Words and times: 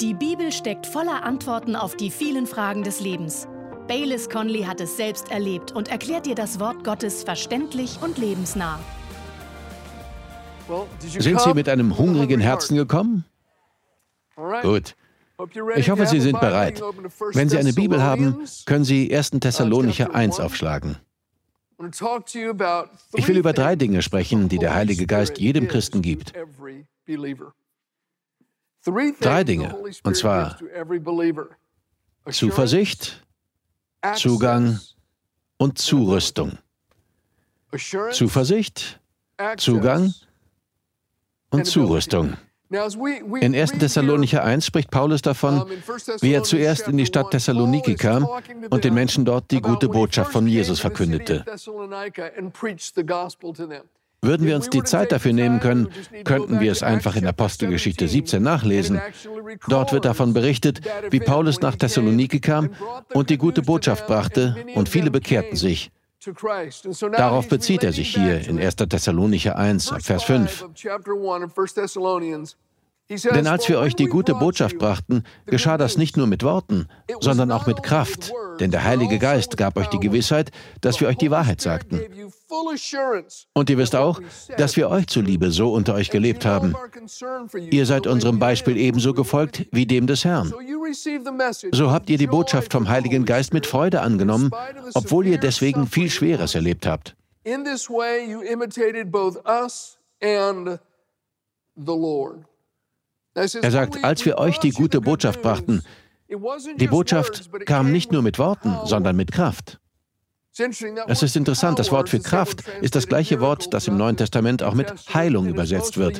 Die 0.00 0.12
Bibel 0.12 0.52
steckt 0.52 0.86
voller 0.86 1.22
Antworten 1.24 1.74
auf 1.74 1.96
die 1.96 2.10
vielen 2.10 2.46
Fragen 2.46 2.82
des 2.82 3.00
Lebens. 3.00 3.48
Baylis 3.88 4.28
Conley 4.28 4.64
hat 4.64 4.78
es 4.82 4.98
selbst 4.98 5.30
erlebt 5.30 5.72
und 5.72 5.88
erklärt 5.88 6.26
dir 6.26 6.34
das 6.34 6.60
Wort 6.60 6.84
Gottes 6.84 7.24
verständlich 7.24 7.98
und 8.02 8.18
lebensnah. 8.18 8.78
Sind 10.98 11.40
Sie 11.40 11.54
mit 11.54 11.70
einem 11.70 11.96
hungrigen 11.96 12.40
Herzen 12.40 12.76
gekommen? 12.76 13.24
Gut. 14.62 14.96
Ich 15.76 15.88
hoffe, 15.88 16.06
Sie 16.06 16.20
sind 16.20 16.40
bereit. 16.40 16.82
Wenn 17.32 17.48
Sie 17.48 17.56
eine 17.56 17.72
Bibel 17.72 18.02
haben, 18.02 18.44
können 18.66 18.84
Sie 18.84 19.16
1. 19.16 19.30
Thessalonicher 19.40 20.14
1 20.14 20.40
aufschlagen. 20.40 20.96
Ich 23.14 23.28
will 23.28 23.38
über 23.38 23.54
drei 23.54 23.76
Dinge 23.76 24.02
sprechen, 24.02 24.50
die 24.50 24.58
der 24.58 24.74
Heilige 24.74 25.06
Geist 25.06 25.38
jedem 25.38 25.68
Christen 25.68 26.02
gibt. 26.02 26.34
Drei 29.20 29.44
Dinge, 29.44 29.74
und 30.04 30.16
zwar 30.16 30.58
Zuversicht, 32.30 33.26
Zugang 34.14 34.80
und 35.58 35.78
Zurüstung. 35.78 36.58
Zuversicht, 38.12 39.00
Zugang 39.56 40.14
und 41.50 41.66
Zurüstung. 41.66 42.36
In 42.68 43.54
1. 43.54 43.72
Thessalonicher 43.72 44.42
1 44.42 44.66
spricht 44.66 44.90
Paulus 44.90 45.22
davon, 45.22 45.64
wie 46.20 46.32
er 46.32 46.42
zuerst 46.42 46.88
in 46.88 46.96
die 46.96 47.06
Stadt 47.06 47.30
Thessaloniki 47.30 47.94
kam 47.94 48.26
und 48.70 48.84
den 48.84 48.94
Menschen 48.94 49.24
dort 49.24 49.50
die 49.50 49.60
gute 49.60 49.88
Botschaft 49.88 50.32
von 50.32 50.46
Jesus 50.48 50.80
verkündete. 50.80 51.44
Würden 54.22 54.46
wir 54.46 54.56
uns 54.56 54.70
die 54.70 54.82
Zeit 54.82 55.12
dafür 55.12 55.32
nehmen 55.32 55.60
können, 55.60 55.88
könnten 56.24 56.60
wir 56.60 56.72
es 56.72 56.82
einfach 56.82 57.16
in 57.16 57.26
Apostelgeschichte 57.26 58.08
17 58.08 58.42
nachlesen. 58.42 59.00
Dort 59.68 59.92
wird 59.92 60.04
davon 60.04 60.32
berichtet, 60.32 60.80
wie 61.10 61.20
Paulus 61.20 61.60
nach 61.60 61.76
Thessaloniki 61.76 62.40
kam 62.40 62.70
und 63.12 63.30
die 63.30 63.38
gute 63.38 63.62
Botschaft 63.62 64.06
brachte 64.06 64.56
und 64.74 64.88
viele 64.88 65.10
bekehrten 65.10 65.56
sich. 65.56 65.90
Darauf 67.12 67.48
bezieht 67.48 67.84
er 67.84 67.92
sich 67.92 68.14
hier 68.14 68.46
in 68.48 68.58
1. 68.58 68.76
Thessalonicher 68.76 69.56
1, 69.56 69.92
Vers 70.00 70.24
5. 70.24 70.66
Denn 73.08 73.46
als 73.46 73.68
wir 73.68 73.78
euch 73.78 73.94
die 73.94 74.06
gute 74.06 74.34
Botschaft 74.34 74.78
brachten, 74.78 75.22
geschah 75.46 75.78
das 75.78 75.96
nicht 75.96 76.16
nur 76.16 76.26
mit 76.26 76.42
Worten, 76.42 76.88
sondern 77.20 77.52
auch 77.52 77.66
mit 77.66 77.82
Kraft. 77.84 78.32
Denn 78.58 78.72
der 78.72 78.84
Heilige 78.84 79.18
Geist 79.18 79.56
gab 79.56 79.76
euch 79.76 79.86
die 79.88 80.00
Gewissheit, 80.00 80.50
dass 80.80 81.00
wir 81.00 81.06
euch 81.06 81.16
die 81.16 81.30
Wahrheit 81.30 81.60
sagten. 81.60 82.00
Und 83.54 83.70
ihr 83.70 83.78
wisst 83.78 83.94
auch, 83.94 84.20
dass 84.56 84.76
wir 84.76 84.88
euch 84.90 85.06
zuliebe 85.06 85.52
so 85.52 85.72
unter 85.72 85.94
euch 85.94 86.10
gelebt 86.10 86.44
haben. 86.44 86.74
Ihr 87.70 87.86
seid 87.86 88.08
unserem 88.08 88.40
Beispiel 88.40 88.76
ebenso 88.76 89.14
gefolgt 89.14 89.66
wie 89.70 89.86
dem 89.86 90.08
des 90.08 90.24
Herrn. 90.24 90.52
So 91.72 91.90
habt 91.92 92.10
ihr 92.10 92.18
die 92.18 92.26
Botschaft 92.26 92.72
vom 92.72 92.88
Heiligen 92.88 93.24
Geist 93.24 93.52
mit 93.52 93.66
Freude 93.66 94.00
angenommen, 94.00 94.50
obwohl 94.94 95.26
ihr 95.26 95.38
deswegen 95.38 95.86
viel 95.86 96.10
Schweres 96.10 96.54
erlebt 96.54 96.86
habt. 96.86 97.14
In 97.44 97.64
this 97.64 97.88
way 97.88 98.28
you 98.28 98.40
imitated 98.40 99.12
both 99.12 99.36
us 99.46 99.98
and 100.20 100.80
the 101.76 101.94
Lord. 101.94 102.44
Er 103.36 103.70
sagt, 103.70 104.02
als 104.02 104.24
wir 104.24 104.38
euch 104.38 104.58
die 104.58 104.70
gute 104.70 105.00
Botschaft 105.00 105.42
brachten, 105.42 105.82
die 106.76 106.88
Botschaft 106.88 107.50
kam 107.66 107.92
nicht 107.92 108.10
nur 108.10 108.22
mit 108.22 108.38
Worten, 108.38 108.74
sondern 108.84 109.14
mit 109.14 109.30
Kraft. 109.30 109.78
Es 111.06 111.22
ist 111.22 111.36
interessant, 111.36 111.78
das 111.78 111.92
Wort 111.92 112.08
für 112.08 112.18
Kraft 112.18 112.64
ist 112.80 112.96
das 112.96 113.06
gleiche 113.06 113.40
Wort, 113.42 113.74
das 113.74 113.88
im 113.88 113.98
Neuen 113.98 114.16
Testament 114.16 114.62
auch 114.62 114.72
mit 114.72 114.90
Heilung 115.12 115.48
übersetzt 115.48 115.98
wird. 115.98 116.18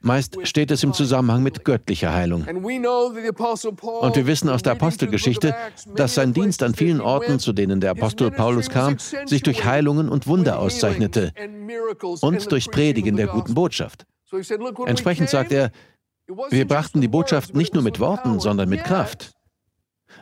Meist 0.00 0.36
steht 0.46 0.70
es 0.70 0.82
im 0.82 0.92
Zusammenhang 0.92 1.42
mit 1.42 1.64
göttlicher 1.64 2.12
Heilung. 2.12 2.44
Und 2.44 2.62
wir 4.16 4.26
wissen 4.26 4.50
aus 4.50 4.62
der 4.62 4.72
Apostelgeschichte, 4.72 5.54
dass 5.94 6.14
sein 6.14 6.34
Dienst 6.34 6.62
an 6.62 6.74
vielen 6.74 7.00
Orten, 7.00 7.38
zu 7.38 7.54
denen 7.54 7.80
der 7.80 7.92
Apostel 7.92 8.30
Paulus 8.30 8.68
kam, 8.68 8.98
sich 9.24 9.42
durch 9.42 9.64
Heilungen 9.64 10.10
und 10.10 10.26
Wunder 10.26 10.58
auszeichnete 10.58 11.32
und 12.20 12.52
durch 12.52 12.70
Predigen 12.70 13.16
der 13.16 13.28
guten 13.28 13.54
Botschaft. 13.54 14.04
Entsprechend 14.86 15.30
sagt 15.30 15.52
er, 15.52 15.70
wir 16.50 16.66
brachten 16.66 17.00
die 17.00 17.08
Botschaft 17.08 17.54
nicht 17.54 17.74
nur 17.74 17.82
mit 17.82 18.00
Worten, 18.00 18.40
sondern 18.40 18.68
mit 18.68 18.84
Kraft. 18.84 19.32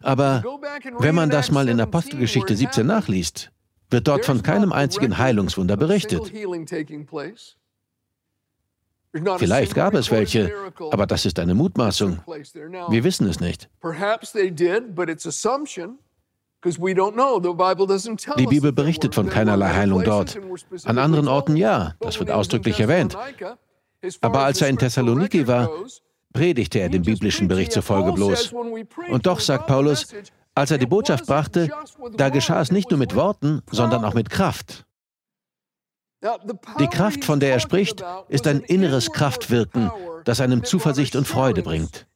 Aber 0.03 0.43
wenn 0.99 1.15
man 1.15 1.31
das 1.31 1.51
mal 1.51 1.69
in 1.69 1.81
Apostelgeschichte 1.81 2.57
17 2.57 2.87
nachliest, 2.87 3.51
wird 3.91 4.09
dort 4.09 4.25
von 4.25 4.43
keinem 4.43 4.73
einzigen 4.73 5.19
Heilungswunder 5.19 5.77
berichtet. 5.77 6.33
Vielleicht 9.39 9.75
gab 9.75 9.95
es 9.95 10.11
welche, 10.11 10.53
aber 10.93 11.07
das 11.07 11.27
ist 11.27 11.39
eine 11.41 11.55
Mutmaßung. 11.55 12.21
Wir 12.89 13.05
wissen 13.05 13.27
es 13.27 13.41
nicht. 13.41 13.69
Die 18.39 18.47
Bibel 18.47 18.73
berichtet 18.73 19.15
von 19.15 19.29
keinerlei 19.29 19.69
Heilung 19.73 20.05
dort. 20.05 20.39
An 20.85 20.99
anderen 20.99 21.27
Orten 21.27 21.57
ja, 21.57 21.95
das 22.01 22.21
wird 22.21 22.31
ausdrücklich 22.31 22.79
erwähnt. 22.79 23.17
Aber 24.21 24.45
als 24.45 24.61
er 24.61 24.69
in 24.69 24.79
Thessaloniki 24.79 25.47
war, 25.47 25.71
predigte 26.33 26.79
er 26.79 26.89
dem 26.89 27.03
biblischen 27.03 27.49
Bericht 27.49 27.73
zufolge 27.73 28.13
bloß. 28.13 28.53
Und 29.11 29.27
doch 29.27 29.41
sagt 29.41 29.67
Paulus, 29.67 30.09
als 30.55 30.71
er 30.71 30.79
die 30.79 30.87
Botschaft 30.87 31.27
brachte, 31.27 31.71
da 32.17 32.29
geschah 32.29 32.61
es 32.61 32.73
nicht 32.73 32.91
nur 32.91 32.99
mit 32.99 33.15
Worten, 33.15 33.63
sondern 33.71 34.05
auch 34.05 34.15
mit 34.15 34.31
Kraft. 34.31 34.85
Die 36.79 36.87
Kraft, 36.87 37.25
von 37.25 37.41
der 37.41 37.53
er 37.53 37.61
spricht, 37.61 38.05
ist 38.29 38.47
ein 38.47 38.61
inneres 38.61 39.11
Kraftwirken, 39.11 39.91
das 40.25 40.41
einem 40.41 40.65
Zuversicht 40.65 41.17
und 41.17 41.27
Freude 41.27 41.63
bringt. 41.63 42.07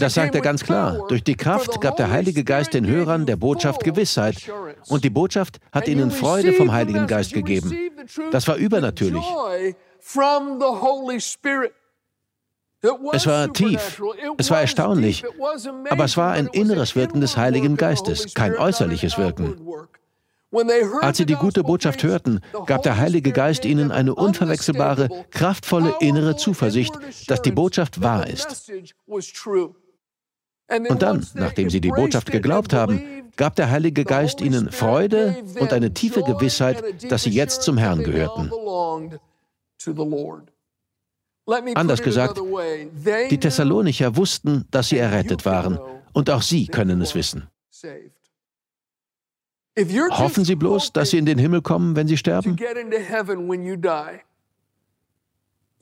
Das 0.00 0.14
sagt 0.14 0.34
er 0.34 0.40
ganz 0.40 0.64
klar. 0.64 1.06
Durch 1.08 1.22
die 1.22 1.36
Kraft 1.36 1.80
gab 1.80 1.96
der 1.96 2.10
Heilige 2.10 2.42
Geist 2.42 2.74
den 2.74 2.86
Hörern 2.86 3.26
der 3.26 3.36
Botschaft 3.36 3.84
Gewissheit. 3.84 4.50
Und 4.88 5.04
die 5.04 5.10
Botschaft 5.10 5.60
hat 5.70 5.86
ihnen 5.86 6.10
Freude 6.10 6.54
vom 6.54 6.72
Heiligen 6.72 7.06
Geist 7.06 7.32
gegeben. 7.32 7.89
Das 8.30 8.48
war 8.48 8.56
übernatürlich. 8.56 9.24
Es 13.12 13.26
war 13.26 13.52
tief, 13.52 14.02
es 14.38 14.50
war 14.50 14.60
erstaunlich, 14.62 15.24
aber 15.90 16.04
es 16.04 16.16
war 16.16 16.32
ein 16.32 16.46
inneres 16.46 16.96
Wirken 16.96 17.20
des 17.20 17.36
Heiligen 17.36 17.76
Geistes, 17.76 18.32
kein 18.32 18.56
äußerliches 18.56 19.18
Wirken. 19.18 19.60
Als 21.00 21.18
sie 21.18 21.26
die 21.26 21.34
gute 21.34 21.62
Botschaft 21.62 22.02
hörten, 22.02 22.40
gab 22.66 22.82
der 22.82 22.96
Heilige 22.96 23.32
Geist 23.32 23.64
ihnen 23.64 23.92
eine 23.92 24.14
unverwechselbare, 24.14 25.08
kraftvolle 25.30 25.94
innere 26.00 26.36
Zuversicht, 26.36 26.92
dass 27.28 27.42
die 27.42 27.52
Botschaft 27.52 28.02
wahr 28.02 28.26
ist. 28.26 28.72
Und 30.88 31.02
dann, 31.02 31.26
nachdem 31.34 31.70
sie 31.70 31.80
die 31.80 31.90
Botschaft 31.90 32.32
geglaubt 32.32 32.72
haben, 32.72 33.19
gab 33.36 33.56
der 33.56 33.70
Heilige 33.70 34.04
Geist 34.04 34.40
ihnen 34.40 34.70
Freude 34.70 35.36
und 35.58 35.72
eine 35.72 35.92
tiefe 35.92 36.22
Gewissheit, 36.22 36.82
dass 37.10 37.22
sie 37.22 37.30
jetzt 37.30 37.62
zum 37.62 37.78
Herrn 37.78 38.02
gehörten. 38.02 38.50
Anders 41.74 42.02
gesagt, 42.02 42.40
die 43.30 43.38
Thessalonicher 43.38 44.16
wussten, 44.16 44.66
dass 44.70 44.88
sie 44.88 44.98
errettet 44.98 45.44
waren, 45.46 45.78
und 46.12 46.30
auch 46.30 46.42
sie 46.42 46.66
können 46.66 47.00
es 47.00 47.14
wissen. 47.14 47.48
Hoffen 50.10 50.44
Sie 50.44 50.56
bloß, 50.56 50.92
dass 50.92 51.10
Sie 51.10 51.18
in 51.18 51.26
den 51.26 51.38
Himmel 51.38 51.62
kommen, 51.62 51.96
wenn 51.96 52.06
Sie 52.06 52.16
sterben? 52.16 52.56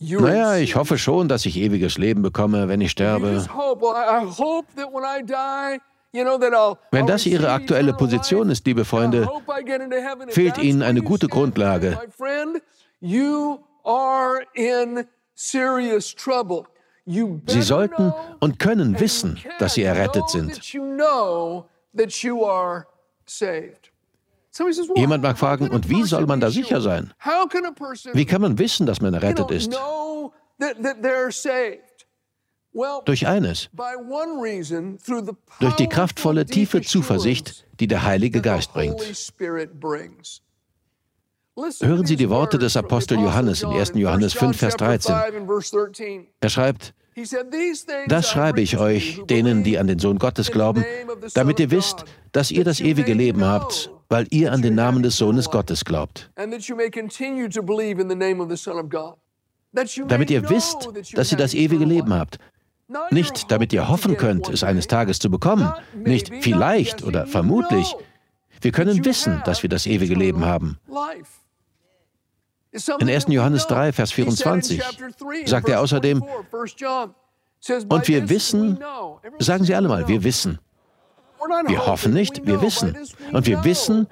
Naja, 0.01 0.57
ich 0.59 0.77
hoffe 0.77 0.97
schon, 0.97 1.29
dass 1.29 1.45
ich 1.45 1.57
ewiges 1.57 1.99
Leben 1.99 2.23
bekomme, 2.23 2.69
wenn 2.69 2.81
ich 2.81 2.93
sterbe. 2.93 3.45
Wenn 6.13 7.07
das 7.07 7.27
Ihre 7.27 7.51
aktuelle 7.51 7.93
Position 7.93 8.51
ist, 8.51 8.67
liebe 8.67 8.85
Freunde, 8.85 9.29
fehlt 10.29 10.59
Ihnen 10.59 10.83
eine 10.83 11.03
gute 11.03 11.29
Grundlage. 11.29 11.99
Sie 17.47 17.63
sollten 17.63 18.13
und 18.41 18.59
können 18.59 19.01
wissen, 19.01 19.39
dass 19.59 19.75
Sie 19.75 19.83
errettet 19.83 20.29
sind. 20.31 20.61
Jemand 24.97 25.23
mag 25.23 25.39
fragen, 25.39 25.69
und 25.69 25.89
wie 25.89 26.03
soll 26.05 26.27
man 26.27 26.41
da 26.41 26.51
sicher 26.51 26.81
sein? 26.81 27.13
Wie 28.13 28.25
kann 28.27 28.41
man 28.41 28.59
wissen, 28.59 28.87
dass 28.87 29.01
man 29.01 29.15
errettet 29.15 29.51
ist? 29.51 29.79
Durch 33.05 33.27
eines, 33.27 33.71
durch 35.61 35.75
die 35.77 35.89
kraftvolle, 35.89 36.47
tiefe 36.47 36.83
Zuversicht, 36.83 37.67
die 37.81 37.87
der 37.87 38.05
Heilige 38.05 38.41
Geist 38.41 38.73
bringt. 38.73 39.01
Hören 41.81 42.07
Sie 42.07 42.17
die 42.17 42.31
Worte 42.31 42.59
des 42.59 42.77
Apostel 42.77 43.19
Johannes 43.19 43.63
in 43.63 43.71
1. 43.71 43.93
Johannes 43.95 44.35
5, 44.35 44.57
Vers 44.57 44.77
13. 44.77 45.15
Er 46.41 46.49
schreibt, 46.51 46.95
das 48.07 48.29
schreibe 48.29 48.61
ich 48.61 48.79
euch, 48.79 49.21
denen, 49.29 49.65
die 49.65 49.79
an 49.79 49.89
den 49.89 49.99
Sohn 49.99 50.19
Gottes 50.19 50.53
glauben, 50.53 50.85
damit 51.35 51.59
ihr 51.59 51.73
wisst, 51.73 52.05
dass 52.31 52.53
ihr 52.53 52.63
das 52.63 52.81
ewige 52.81 53.13
Leben 53.13 53.45
habt, 53.45 53.91
weil 54.09 54.27
ihr 54.31 54.53
an 54.53 54.63
den 54.63 54.77
Namen 54.77 55.03
des 55.03 55.17
Sohnes 55.17 55.51
Gottes 55.51 55.85
glaubt. 55.85 56.31
damit 60.07 60.31
ihr 60.31 60.49
wisst, 60.49 60.89
dass 61.15 61.33
ihr 61.33 61.39
das 61.39 61.55
ewige 61.55 61.85
Leben 61.85 62.15
habt. 62.15 62.39
Nicht, 63.11 63.51
damit 63.51 63.73
ihr 63.73 63.89
hoffen 63.89 64.17
könnt, 64.17 64.49
es 64.49 64.65
eines 64.65 64.87
Tages 64.87 65.19
zu 65.19 65.31
bekommen. 65.31 65.73
Nicht 65.95 66.33
vielleicht 66.41 67.03
oder 67.03 67.27
vermutlich. 67.27 67.95
Wir 68.61 68.73
können 68.73 69.05
wissen, 69.05 69.43
dass 69.45 69.63
wir 69.63 69.71
das 69.71 69.87
ewige 69.87 70.15
Leben 70.15 70.45
haben. 70.45 70.79
In 72.99 73.09
1. 73.09 73.27
Johannes 73.29 73.67
3, 73.67 73.93
Vers 73.93 74.13
24 74.13 74.83
sagt 75.47 75.69
er 75.69 75.81
außerdem, 75.81 76.23
und 77.89 78.09
wir 78.09 78.29
wissen, 78.29 78.79
sagen 79.39 79.65
Sie 79.65 79.75
alle 79.75 79.89
mal, 79.89 80.07
wir 80.09 80.23
wissen. 80.25 80.59
Wir 81.67 81.87
hoffen 81.87 82.13
nicht, 82.13 82.47
wir 82.47 82.61
wissen. 82.63 82.97
Und 83.33 83.47
wir 83.47 83.65
wissen, 83.65 84.07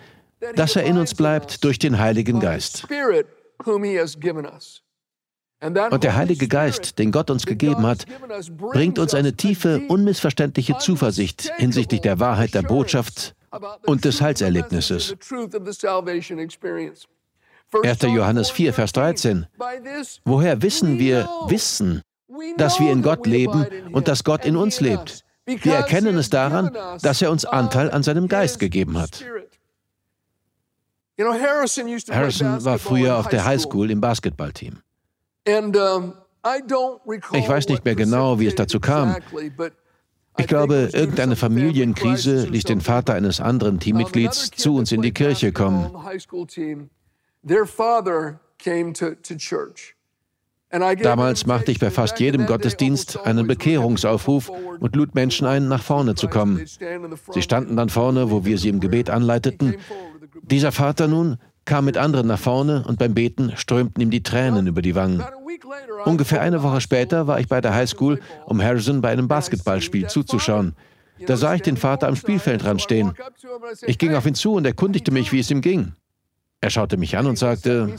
dass 0.55 0.76
er 0.76 0.84
in 0.84 0.99
uns 0.99 1.14
bleibt 1.14 1.64
durch 1.64 1.79
den 1.79 1.99
Heiligen 1.99 2.40
Geist. 2.40 2.87
Und 5.61 6.05
der 6.05 6.17
Heilige 6.17 6.49
Geist, 6.49 6.99
den 6.99 7.12
Gott 7.12 7.31
uns 7.31 7.47
gegeben 7.47 7.87
hat, 7.87 8.05
bringt 8.58 8.99
uns 8.99 9.14
eine 9.14 9.35
tiefe, 9.35 9.82
unmissverständliche 9.88 10.76
Zuversicht 10.79 11.50
hinsichtlich 11.56 12.03
der 12.03 12.20
Wahrheit 12.20 12.55
der 12.55 12.62
Botschaft 12.62 13.35
und 13.87 14.05
des 14.05 14.20
Heilserlebnisses. 14.20 15.17
1. 17.82 18.03
Johannes 18.03 18.50
4, 18.50 18.75
Vers 18.75 18.93
13. 18.93 19.47
Woher 20.25 20.62
wissen 20.62 20.99
wir, 20.99 21.29
wissen, 21.47 22.03
dass 22.58 22.79
wir 22.79 22.93
in 22.93 23.03
Gott 23.03 23.26
leben 23.26 23.67
und 23.93 24.08
dass 24.08 24.25
Gott 24.25 24.44
in 24.44 24.56
uns 24.56 24.81
lebt? 24.81 25.25
Wir 25.47 25.75
erkennen 25.75 26.19
es 26.19 26.29
daran, 26.29 26.76
dass 27.00 27.23
er 27.23 27.31
uns 27.31 27.44
Anteil 27.44 27.91
an 27.91 28.03
seinem 28.03 28.29
Geist 28.29 28.58
gegeben 28.58 28.99
hat. 28.99 29.25
Harrison 31.19 32.64
war 32.64 32.79
früher 32.79 33.17
auf 33.17 33.29
der 33.29 33.44
Highschool 33.44 33.91
im 33.91 34.00
Basketballteam. 34.03 34.82
Ich 37.32 37.48
weiß 37.48 37.69
nicht 37.69 37.84
mehr 37.84 37.94
genau, 37.94 38.38
wie 38.38 38.46
es 38.46 38.54
dazu 38.54 38.81
kam. 38.81 39.16
Ich 40.38 40.46
glaube, 40.46 40.90
irgendeine 40.93 41.37
Familienkrise 41.37 42.46
ließ 42.46 42.64
den 42.64 42.81
Vater 42.81 43.14
eines 43.14 43.40
anderen 43.40 43.81
Teammitglieds 43.81 44.50
zu 44.50 44.76
uns 44.76 44.93
in 44.93 45.02
die 45.02 45.12
Kirche 45.12 45.52
kommen. 45.52 45.90
Damals 51.02 51.46
machte 51.46 51.70
ich 51.70 51.78
bei 51.78 51.90
fast 51.90 52.20
jedem 52.20 52.46
Gottesdienst 52.46 53.25
einen 53.25 53.46
Bekehrungsaufruf 53.46 54.50
und 54.50 54.96
lud 54.96 55.14
Menschen 55.14 55.46
ein, 55.46 55.69
nach 55.69 55.82
vorne 55.82 56.16
zu 56.16 56.28
kommen. 56.28 56.66
Sie 57.31 57.43
standen 57.43 57.76
dann 57.76 57.88
vorne, 57.88 58.31
wo 58.31 58.44
wir 58.44 58.58
sie 58.58 58.69
im 58.69 58.81
Gebet 58.81 59.08
anleiteten. 59.08 59.76
Dieser 60.43 60.72
Vater 60.72 61.08
nun 61.08 61.38
kam 61.67 61.85
mit 61.85 61.99
anderen 61.99 62.27
nach 62.29 62.39
vorne 62.39 62.85
und 62.87 62.99
beim 62.99 63.13
Beten 63.13 63.53
strömten 63.57 64.03
ihm 64.03 64.11
die 64.11 64.23
Tränen 64.23 64.67
über 64.67 64.81
die 64.81 64.95
Wangen. 64.95 65.23
Ungefähr 66.05 66.41
eine 66.41 66.63
Woche 66.63 66.81
später 66.81 67.27
war 67.27 67.41
ich 67.41 67.49
bei 67.49 67.61
der 67.61 67.75
Highschool, 67.75 68.21
um 68.47 68.63
Harrison 68.63 69.01
bei 69.01 69.11
einem 69.11 69.29
Basketballspiel 69.29 70.07
zuzuschauen. 70.07 70.75
Da 71.27 71.37
sah 71.37 71.55
ich 71.55 71.63
den 71.63 71.77
Vater 71.77 72.09
am 72.09 72.17
Spielfeldrand 72.17 72.81
stehen. 72.81 73.13
Ich 73.87 73.99
ging 73.99 74.15
auf 74.15 74.27
ihn 74.27 74.35
zu 74.35 74.55
und 74.55 74.67
erkundigte 74.67 75.11
mich, 75.11 75.33
wie 75.33 75.41
es 75.41 75.51
ihm 75.51 75.61
ging. 75.61 75.93
Er 76.61 76.71
schaute 76.71 76.97
mich 76.97 77.17
an 77.17 77.27
und 77.27 77.39
sagte, 77.39 77.95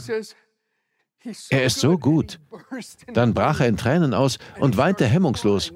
er 1.50 1.64
ist 1.64 1.80
so 1.80 1.98
gut. 1.98 2.40
Dann 3.12 3.34
brach 3.34 3.60
er 3.60 3.68
in 3.68 3.76
Tränen 3.76 4.14
aus 4.14 4.38
und 4.60 4.76
weinte 4.76 5.04
hemmungslos. 5.06 5.74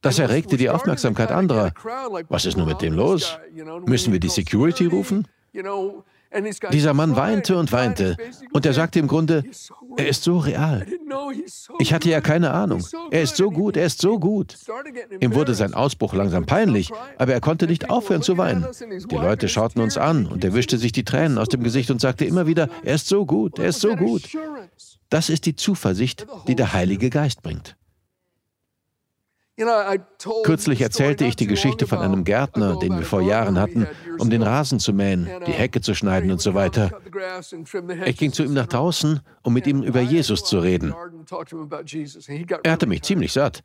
Das 0.00 0.18
erregte 0.18 0.56
die 0.56 0.70
Aufmerksamkeit 0.70 1.30
anderer. 1.30 1.72
Was 2.28 2.44
ist 2.44 2.56
nun 2.56 2.66
mit 2.66 2.82
dem 2.82 2.94
los? 2.94 3.38
Müssen 3.86 4.12
wir 4.12 4.20
die 4.20 4.28
Security 4.28 4.86
rufen? 4.86 5.28
Dieser 6.72 6.94
Mann 6.94 7.16
weinte 7.16 7.58
und 7.58 7.72
weinte 7.72 8.16
und 8.52 8.64
er 8.64 8.72
sagte 8.72 8.98
im 8.98 9.06
Grunde, 9.06 9.44
er 9.96 10.08
ist 10.08 10.22
so 10.22 10.38
real. 10.38 10.86
Ich 11.78 11.92
hatte 11.92 12.08
ja 12.08 12.20
keine 12.20 12.52
Ahnung. 12.52 12.84
Er 13.10 13.22
ist 13.22 13.36
so 13.36 13.50
gut, 13.50 13.76
er 13.76 13.84
ist 13.84 14.00
so 14.00 14.18
gut. 14.18 14.56
Ihm 15.20 15.34
wurde 15.34 15.54
sein 15.54 15.74
Ausbruch 15.74 16.14
langsam 16.14 16.46
peinlich, 16.46 16.90
aber 17.18 17.34
er 17.34 17.40
konnte 17.40 17.66
nicht 17.66 17.90
aufhören 17.90 18.22
zu 18.22 18.38
weinen. 18.38 18.66
Die 19.10 19.16
Leute 19.16 19.48
schauten 19.48 19.82
uns 19.82 19.98
an 19.98 20.26
und 20.26 20.42
er 20.44 20.54
wischte 20.54 20.78
sich 20.78 20.92
die 20.92 21.04
Tränen 21.04 21.38
aus 21.38 21.48
dem 21.48 21.62
Gesicht 21.62 21.90
und 21.90 22.00
sagte 22.00 22.24
immer 22.24 22.46
wieder, 22.46 22.68
er 22.82 22.94
ist 22.94 23.08
so 23.08 23.26
gut, 23.26 23.58
er 23.58 23.68
ist 23.68 23.80
so 23.80 23.94
gut. 23.94 24.22
Das 25.10 25.28
ist 25.28 25.44
die 25.44 25.56
Zuversicht, 25.56 26.26
die 26.48 26.56
der 26.56 26.72
Heilige 26.72 27.10
Geist 27.10 27.42
bringt. 27.42 27.76
Kürzlich 30.44 30.80
erzählte 30.80 31.24
ich 31.24 31.36
die 31.36 31.46
Geschichte 31.46 31.86
von 31.86 31.98
einem 31.98 32.24
Gärtner, 32.24 32.78
den 32.78 32.96
wir 32.96 33.04
vor 33.04 33.22
Jahren 33.22 33.58
hatten, 33.58 33.86
um 34.18 34.30
den 34.30 34.42
Rasen 34.42 34.78
zu 34.78 34.92
mähen, 34.92 35.28
die 35.46 35.52
Hecke 35.52 35.80
zu 35.80 35.94
schneiden 35.94 36.30
und 36.30 36.40
so 36.40 36.54
weiter. 36.54 36.90
Ich 38.04 38.16
ging 38.16 38.32
zu 38.32 38.42
ihm 38.42 38.54
nach 38.54 38.66
draußen, 38.66 39.20
um 39.42 39.52
mit 39.52 39.66
ihm 39.66 39.82
über 39.82 40.00
Jesus 40.00 40.44
zu 40.44 40.58
reden. 40.58 40.94
Er 42.62 42.72
hatte 42.72 42.86
mich 42.86 43.02
ziemlich 43.02 43.32
satt. 43.32 43.62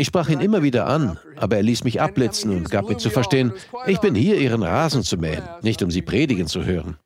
Ich 0.00 0.06
sprach 0.06 0.28
ihn 0.28 0.40
immer 0.40 0.62
wieder 0.62 0.86
an, 0.86 1.18
aber 1.36 1.56
er 1.56 1.64
ließ 1.64 1.82
mich 1.82 2.00
abblitzen 2.00 2.56
und 2.56 2.70
gab 2.70 2.88
mir 2.88 2.98
zu 2.98 3.10
verstehen, 3.10 3.52
ich 3.86 3.98
bin 3.98 4.14
hier, 4.14 4.38
Ihren 4.38 4.62
Rasen 4.62 5.02
zu 5.02 5.16
mähen, 5.16 5.42
nicht 5.62 5.82
um 5.82 5.90
Sie 5.90 6.02
predigen 6.02 6.46
zu 6.46 6.64
hören. 6.64 6.98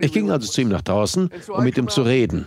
Ich 0.00 0.12
ging 0.12 0.30
also 0.30 0.50
zu 0.50 0.60
ihm 0.60 0.68
nach 0.68 0.82
draußen, 0.82 1.30
um 1.48 1.64
mit 1.64 1.76
ihm 1.78 1.88
zu 1.88 2.02
reden. 2.02 2.46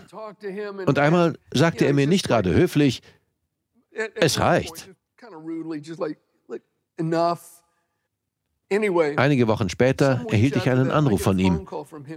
Und 0.86 1.00
einmal 1.00 1.38
sagte 1.54 1.86
er 1.86 1.94
mir 1.94 2.07
nicht 2.07 2.28
gerade 2.28 2.54
höflich, 2.54 3.01
es 4.16 4.39
reicht. 4.39 4.89
Einige 9.18 9.48
Wochen 9.48 9.69
später 9.69 10.25
erhielt 10.30 10.56
ich 10.56 10.69
einen 10.69 10.92
Anruf 10.92 11.22
von 11.22 11.38
ihm. 11.39 11.68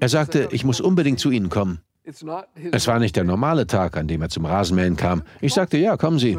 Er 0.00 0.08
sagte, 0.08 0.48
ich 0.52 0.64
muss 0.64 0.80
unbedingt 0.80 1.18
zu 1.18 1.30
Ihnen 1.30 1.50
kommen. 1.50 1.80
Es 2.06 2.86
war 2.86 2.98
nicht 2.98 3.16
der 3.16 3.24
normale 3.24 3.66
Tag, 3.66 3.96
an 3.96 4.06
dem 4.06 4.20
er 4.20 4.28
zum 4.28 4.44
Rasenmähen 4.44 4.96
kam. 4.96 5.22
Ich 5.40 5.54
sagte, 5.54 5.78
ja, 5.78 5.96
kommen 5.96 6.18
Sie. 6.18 6.38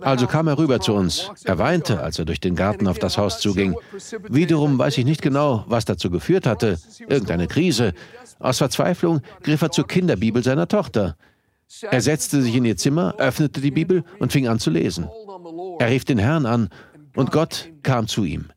Also 0.00 0.26
kam 0.26 0.46
er 0.46 0.58
rüber 0.58 0.80
zu 0.80 0.92
uns. 0.92 1.30
Er 1.44 1.58
weinte, 1.58 2.02
als 2.02 2.18
er 2.18 2.26
durch 2.26 2.40
den 2.40 2.54
Garten 2.54 2.86
auf 2.86 2.98
das 2.98 3.16
Haus 3.16 3.40
zuging. 3.40 3.74
Wiederum 4.28 4.78
weiß 4.78 4.98
ich 4.98 5.06
nicht 5.06 5.22
genau, 5.22 5.64
was 5.68 5.86
dazu 5.86 6.10
geführt 6.10 6.46
hatte. 6.46 6.78
Irgendeine 7.08 7.46
Krise. 7.46 7.94
Aus 8.38 8.58
Verzweiflung 8.58 9.22
griff 9.42 9.62
er 9.62 9.70
zur 9.70 9.86
Kinderbibel 9.86 10.44
seiner 10.44 10.68
Tochter. 10.68 11.16
Er 11.82 12.00
setzte 12.02 12.42
sich 12.42 12.54
in 12.54 12.64
ihr 12.64 12.76
Zimmer, 12.76 13.14
öffnete 13.18 13.60
die 13.60 13.70
Bibel 13.70 14.04
und 14.18 14.32
fing 14.32 14.48
an 14.48 14.58
zu 14.58 14.70
lesen. 14.70 15.08
Er 15.78 15.88
rief 15.88 16.04
den 16.04 16.18
Herrn 16.18 16.44
an 16.44 16.68
und 17.16 17.32
Gott 17.32 17.70
kam 17.82 18.06
zu 18.06 18.24
ihm. 18.24 18.50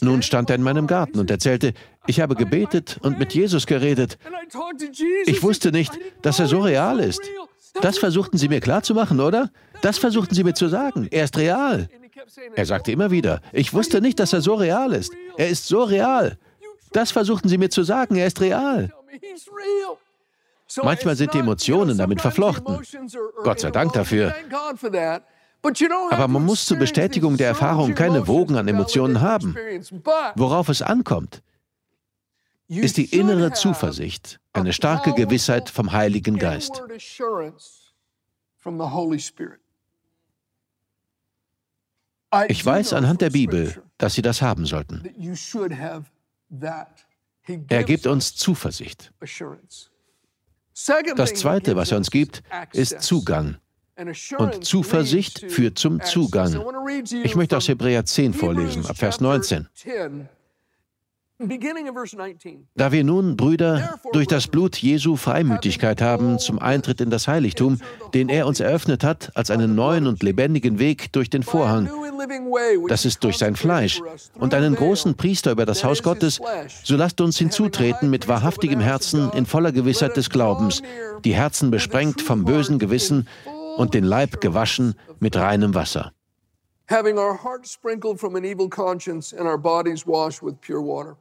Nun 0.00 0.22
stand 0.22 0.50
er 0.50 0.56
in 0.56 0.62
meinem 0.62 0.86
Garten 0.86 1.18
und 1.18 1.30
erzählte, 1.30 1.74
ich 2.06 2.20
habe 2.20 2.34
gebetet 2.34 2.98
und 3.02 3.18
mit 3.18 3.34
Jesus 3.34 3.66
geredet. 3.66 4.18
Ich 5.26 5.42
wusste 5.42 5.70
nicht, 5.70 5.92
dass 6.22 6.38
er 6.38 6.46
so 6.46 6.60
real 6.60 7.00
ist. 7.00 7.20
Das 7.82 7.98
versuchten 7.98 8.36
Sie 8.36 8.48
mir 8.48 8.60
klarzumachen, 8.60 9.20
oder? 9.20 9.50
Das 9.82 9.98
versuchten 9.98 10.34
Sie 10.34 10.44
mir 10.44 10.54
zu 10.54 10.68
sagen. 10.68 11.08
Er 11.10 11.24
ist 11.24 11.36
real. 11.36 11.88
Er 12.54 12.66
sagte 12.66 12.92
immer 12.92 13.10
wieder, 13.10 13.40
ich 13.52 13.72
wusste 13.72 14.00
nicht, 14.00 14.18
dass 14.18 14.32
er 14.32 14.40
so 14.40 14.54
real 14.54 14.92
ist. 14.92 15.12
Er 15.36 15.48
ist 15.48 15.66
so 15.66 15.82
real. 15.84 16.38
Das 16.92 17.12
versuchten 17.12 17.48
Sie 17.48 17.58
mir 17.58 17.70
zu 17.70 17.82
sagen, 17.82 18.16
er 18.16 18.26
ist 18.26 18.40
real. 18.40 18.92
Manchmal 20.82 21.16
sind 21.16 21.34
die 21.34 21.38
Emotionen 21.38 21.98
damit 21.98 22.20
verflochten. 22.20 22.78
Gott 23.42 23.60
sei 23.60 23.70
Dank 23.70 23.92
dafür. 23.92 24.34
Aber 26.10 26.28
man 26.28 26.44
muss 26.44 26.66
zur 26.66 26.78
Bestätigung 26.78 27.36
der 27.36 27.48
Erfahrung 27.48 27.94
keine 27.94 28.26
Wogen 28.26 28.56
an 28.56 28.68
Emotionen 28.68 29.20
haben. 29.20 29.56
Worauf 30.36 30.68
es 30.68 30.82
ankommt, 30.82 31.42
ist 32.70 32.96
die 32.96 33.06
innere 33.16 33.52
Zuversicht, 33.52 34.40
eine 34.52 34.72
starke 34.72 35.12
Gewissheit 35.12 35.68
vom 35.68 35.92
Heiligen 35.92 36.38
Geist. 36.38 36.82
Ich 42.48 42.64
weiß 42.64 42.92
anhand 42.92 43.20
der 43.20 43.30
Bibel, 43.30 43.82
dass 43.98 44.14
Sie 44.14 44.22
das 44.22 44.40
haben 44.40 44.66
sollten. 44.66 45.02
Er 47.68 47.84
gibt 47.84 48.06
uns 48.06 48.36
Zuversicht. 48.36 49.12
Das 51.16 51.34
Zweite, 51.34 51.76
was 51.76 51.90
er 51.90 51.96
uns 51.96 52.10
gibt, 52.10 52.42
ist 52.72 53.02
Zugang. 53.02 53.56
Und 54.38 54.64
Zuversicht 54.64 55.50
führt 55.50 55.78
zum 55.78 56.00
Zugang. 56.02 56.64
Ich 57.22 57.34
möchte 57.34 57.56
aus 57.56 57.68
Hebräer 57.68 58.04
10 58.04 58.32
vorlesen, 58.32 58.86
ab 58.86 58.96
Vers 58.96 59.20
19. 59.20 59.68
Da 62.74 62.92
wir 62.92 63.02
nun, 63.02 63.36
Brüder, 63.36 63.98
durch 64.12 64.26
das 64.26 64.46
Blut 64.46 64.76
Jesu 64.76 65.16
Freimütigkeit 65.16 66.02
haben 66.02 66.38
zum 66.38 66.58
Eintritt 66.58 67.00
in 67.00 67.08
das 67.08 67.28
Heiligtum, 67.28 67.78
den 68.12 68.28
er 68.28 68.46
uns 68.46 68.60
eröffnet 68.60 69.02
hat, 69.02 69.30
als 69.34 69.50
einen 69.50 69.74
neuen 69.74 70.06
und 70.06 70.22
lebendigen 70.22 70.78
Weg 70.78 71.12
durch 71.12 71.30
den 71.30 71.42
Vorhang, 71.42 71.88
das 72.88 73.06
ist 73.06 73.24
durch 73.24 73.38
sein 73.38 73.56
Fleisch, 73.56 74.02
und 74.34 74.52
einen 74.52 74.74
großen 74.74 75.16
Priester 75.16 75.52
über 75.52 75.64
das 75.64 75.82
Haus 75.82 76.02
Gottes, 76.02 76.42
so 76.84 76.96
lasst 76.96 77.22
uns 77.22 77.38
hinzutreten 77.38 78.10
mit 78.10 78.28
wahrhaftigem 78.28 78.80
Herzen 78.80 79.30
in 79.32 79.46
voller 79.46 79.72
Gewissheit 79.72 80.18
des 80.18 80.28
Glaubens, 80.28 80.82
die 81.24 81.34
Herzen 81.34 81.70
besprengt 81.70 82.20
vom 82.20 82.44
bösen 82.44 82.78
Gewissen 82.78 83.26
und 83.78 83.94
den 83.94 84.04
Leib 84.04 84.42
gewaschen 84.42 84.94
mit 85.20 85.36
reinem 85.36 85.74
Wasser. 85.74 86.12
Having 86.90 87.18
our 87.18 87.38
hearts 87.42 87.72
sprinkled 87.72 88.18
from 88.18 88.34
an 88.34 88.44
evil 88.44 88.68
conscience 88.68 89.32
and 89.32 89.46
our 89.46 89.56
bodies 89.56 90.06
washed 90.06 90.42
with 90.42 90.60
pure 90.60 90.82
water. 90.82 91.16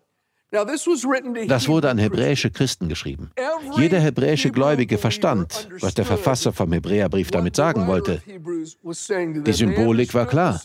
Das 0.51 1.68
wurde 1.68 1.89
an 1.89 1.98
hebräische 2.00 2.50
Christen 2.50 2.89
geschrieben. 2.89 3.32
Jeder 3.77 4.00
hebräische 4.00 4.50
Gläubige 4.50 4.98
verstand, 4.98 5.68
was 5.79 5.94
der 5.94 6.06
Verfasser 6.06 6.53
vom 6.53 6.74
Hebräerbrief 6.74 7.29
damit 7.29 7.56
sagen 7.56 7.88
wollte. 7.88 8.22
Die 8.25 9.53
Symbolik 9.53 10.13
war 10.15 10.25
klar. 10.25 10.60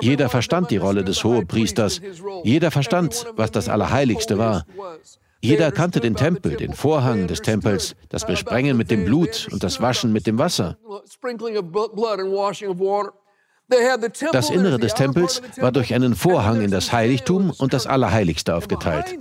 Jeder 0.00 0.28
verstand 0.28 0.70
die 0.70 0.78
Rolle 0.78 1.04
des 1.04 1.22
Hohepriesters. 1.24 2.00
Jeder 2.44 2.70
verstand, 2.70 3.26
was 3.36 3.50
das 3.50 3.68
Allerheiligste 3.68 4.38
war. 4.38 4.64
Jeder 5.42 5.70
kannte 5.70 6.00
den 6.00 6.16
Tempel, 6.16 6.56
den 6.56 6.72
Vorhang 6.72 7.26
des 7.26 7.42
Tempels, 7.42 7.94
das 8.08 8.26
Besprengen 8.26 8.76
mit 8.76 8.90
dem 8.90 9.04
Blut 9.04 9.48
und 9.52 9.62
das 9.62 9.80
Waschen 9.80 10.12
mit 10.12 10.26
dem 10.26 10.38
Wasser. 10.38 10.78
Das 14.32 14.50
Innere 14.50 14.78
des 14.78 14.94
Tempels 14.94 15.42
war 15.56 15.72
durch 15.72 15.94
einen 15.94 16.14
Vorhang 16.14 16.60
in 16.60 16.70
das 16.70 16.92
Heiligtum 16.92 17.52
und 17.58 17.72
das 17.72 17.86
Allerheiligste 17.86 18.54
aufgeteilt. 18.54 19.18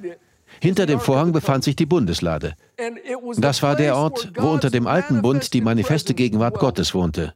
Hinter 0.62 0.86
dem 0.86 1.00
Vorhang 1.00 1.32
befand 1.32 1.64
sich 1.64 1.76
die 1.76 1.86
Bundeslade. 1.86 2.56
Das 3.38 3.64
war 3.64 3.76
der 3.76 3.98
Ort, 3.98 4.32
wo 4.38 4.50
unter 4.50 4.70
dem 4.70 4.88
alten 4.88 5.22
Bund 5.22 5.54
die 5.54 5.62
manifeste 5.62 6.14
Gegenwart 6.14 6.60
Gottes 6.60 6.94
wohnte. 6.94 7.34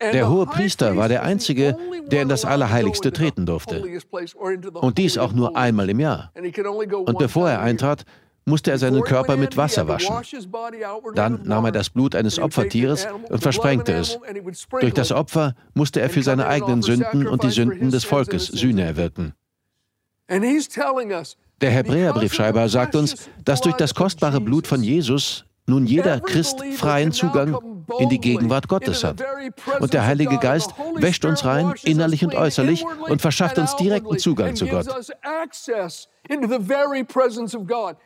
Der 0.00 0.28
hohe 0.28 0.46
Priester 0.46 0.96
war 0.96 1.08
der 1.08 1.24
Einzige, 1.24 1.76
der 2.06 2.22
in 2.22 2.28
das 2.28 2.44
Allerheiligste 2.44 3.12
treten 3.12 3.46
durfte. 3.46 3.82
Und 4.74 4.98
dies 4.98 5.18
auch 5.18 5.32
nur 5.32 5.56
einmal 5.56 5.90
im 5.90 6.00
Jahr. 6.00 6.32
Und 7.04 7.18
bevor 7.18 7.50
er 7.50 7.60
eintrat, 7.60 8.04
musste 8.48 8.70
er 8.70 8.78
seinen 8.78 9.02
Körper 9.02 9.36
mit 9.36 9.56
Wasser 9.56 9.86
waschen. 9.86 10.14
Dann 11.14 11.40
nahm 11.44 11.66
er 11.66 11.72
das 11.72 11.90
Blut 11.90 12.14
eines 12.14 12.38
Opfertieres 12.38 13.06
und 13.28 13.42
versprengte 13.42 13.92
es. 13.92 14.18
Durch 14.80 14.94
das 14.94 15.12
Opfer 15.12 15.54
musste 15.74 16.00
er 16.00 16.10
für 16.10 16.22
seine 16.22 16.46
eigenen 16.46 16.82
Sünden 16.82 17.26
und 17.26 17.42
die 17.42 17.50
Sünden 17.50 17.90
des 17.90 18.04
Volkes 18.04 18.46
Sühne 18.46 18.82
erwirken. 18.82 19.34
Der 21.60 21.70
Hebräerbriefschreiber 21.70 22.68
sagt 22.68 22.94
uns, 22.94 23.28
dass 23.44 23.60
durch 23.60 23.74
das 23.76 23.94
kostbare 23.94 24.40
Blut 24.40 24.66
von 24.66 24.82
Jesus 24.82 25.44
nun 25.68 25.86
jeder 25.86 26.20
Christ 26.20 26.64
freien 26.76 27.12
Zugang 27.12 27.56
in 27.98 28.08
die 28.08 28.18
Gegenwart 28.18 28.68
Gottes 28.68 29.04
hat. 29.04 29.22
Und 29.80 29.94
der 29.94 30.06
Heilige 30.06 30.38
Geist 30.38 30.74
wäscht 30.96 31.24
uns 31.24 31.44
rein, 31.44 31.74
innerlich 31.84 32.24
und 32.24 32.34
äußerlich, 32.34 32.84
und 33.08 33.20
verschafft 33.20 33.58
uns 33.58 33.76
direkten 33.76 34.18
Zugang 34.18 34.56
zu 34.56 34.66
Gott. 34.66 34.86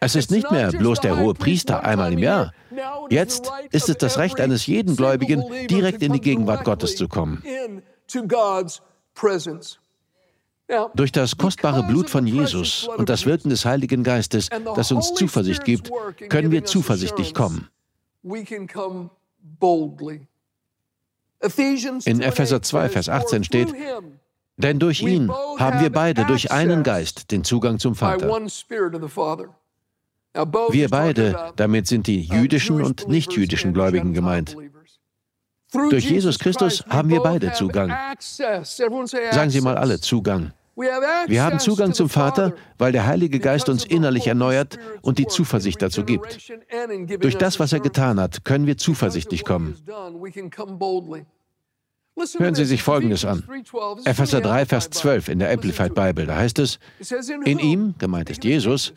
Es 0.00 0.14
ist 0.14 0.30
nicht 0.30 0.50
mehr 0.50 0.70
bloß 0.70 1.00
der 1.00 1.18
hohe 1.18 1.34
Priester 1.34 1.84
einmal 1.84 2.12
im 2.12 2.18
Jahr. 2.18 2.52
Jetzt 3.10 3.50
ist 3.70 3.88
es 3.88 3.96
das 3.96 4.18
Recht 4.18 4.40
eines 4.40 4.66
jeden 4.66 4.96
Gläubigen, 4.96 5.44
direkt 5.68 6.02
in 6.02 6.12
die 6.12 6.20
Gegenwart 6.20 6.64
Gottes 6.64 6.96
zu 6.96 7.08
kommen. 7.08 7.42
Durch 10.94 11.12
das 11.12 11.36
kostbare 11.36 11.82
Blut 11.82 12.08
von 12.08 12.26
Jesus 12.26 12.88
und 12.96 13.08
das 13.08 13.26
Wirken 13.26 13.50
des 13.50 13.64
Heiligen 13.64 14.02
Geistes, 14.02 14.48
das 14.74 14.92
uns 14.92 15.14
Zuversicht 15.14 15.64
gibt, 15.64 15.90
können 16.28 16.50
wir 16.50 16.64
zuversichtlich 16.64 17.34
kommen. 17.34 17.68
In 22.04 22.20
Epheser 22.20 22.62
2, 22.62 22.88
Vers 22.88 23.08
18 23.08 23.44
steht, 23.44 23.74
denn 24.56 24.78
durch 24.78 25.02
ihn 25.02 25.30
haben 25.58 25.80
wir 25.80 25.90
beide 25.90 26.24
durch 26.24 26.52
einen 26.52 26.82
Geist 26.82 27.30
den 27.30 27.42
Zugang 27.44 27.78
zum 27.78 27.94
Vater. 27.94 28.28
Wir 30.70 30.88
beide, 30.88 31.52
damit 31.56 31.86
sind 31.86 32.06
die 32.06 32.22
jüdischen 32.22 32.80
und 32.80 33.08
nichtjüdischen 33.08 33.74
Gläubigen 33.74 34.14
gemeint. 34.14 34.56
Durch 35.90 36.08
Jesus 36.08 36.38
Christus 36.38 36.84
haben 36.88 37.10
wir 37.10 37.20
beide 37.20 37.52
Zugang. 37.52 37.92
Sagen 38.20 39.50
Sie 39.50 39.60
mal 39.60 39.76
alle 39.76 40.00
Zugang. 40.00 40.52
Wir 40.74 41.44
haben 41.44 41.58
Zugang 41.58 41.92
zum 41.92 42.08
Vater, 42.08 42.54
weil 42.78 42.92
der 42.92 43.06
Heilige 43.06 43.38
Geist 43.40 43.68
uns 43.68 43.84
innerlich 43.84 44.26
erneuert 44.26 44.78
und 45.02 45.18
die 45.18 45.26
Zuversicht 45.26 45.82
dazu 45.82 46.04
gibt. 46.04 46.52
Durch 47.20 47.36
das, 47.36 47.60
was 47.60 47.72
er 47.72 47.80
getan 47.80 48.18
hat, 48.18 48.44
können 48.44 48.66
wir 48.66 48.78
zuversichtlich 48.78 49.44
kommen. 49.44 49.76
Hören 52.38 52.54
Sie 52.54 52.64
sich 52.64 52.82
Folgendes 52.82 53.24
an. 53.24 53.44
Epheser 54.04 54.40
3, 54.40 54.66
Vers 54.66 54.90
12 54.90 55.28
in 55.28 55.38
der 55.38 55.50
Amplified 55.50 55.94
Bible, 55.94 56.26
da 56.26 56.36
heißt 56.36 56.58
es, 56.58 56.78
in 57.44 57.58
ihm, 57.58 57.94
gemeint 57.98 58.28
ist 58.28 58.44
Jesus, 58.44 58.92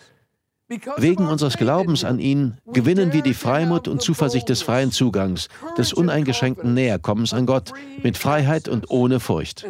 Wegen 0.97 1.27
unseres 1.27 1.57
Glaubens 1.57 2.03
an 2.03 2.17
ihn 2.17 2.57
gewinnen 2.65 3.13
wir 3.13 3.21
die 3.21 3.35
Freimut 3.35 3.87
und 3.87 4.01
Zuversicht 4.01 4.49
des 4.49 4.63
freien 4.63 4.91
Zugangs, 4.91 5.47
des 5.77 5.93
uneingeschränkten 5.93 6.73
Näherkommens 6.73 7.33
an 7.33 7.45
Gott, 7.45 7.71
mit 8.01 8.17
Freiheit 8.17 8.67
und 8.67 8.89
ohne 8.89 9.19
Furcht. 9.19 9.65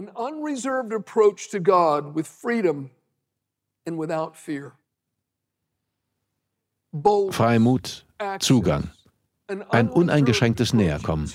Freimut, 7.31 8.05
Zugang 8.39 8.89
ein 9.47 9.89
uneingeschränktes 9.89 10.73
Näherkommen. 10.73 11.29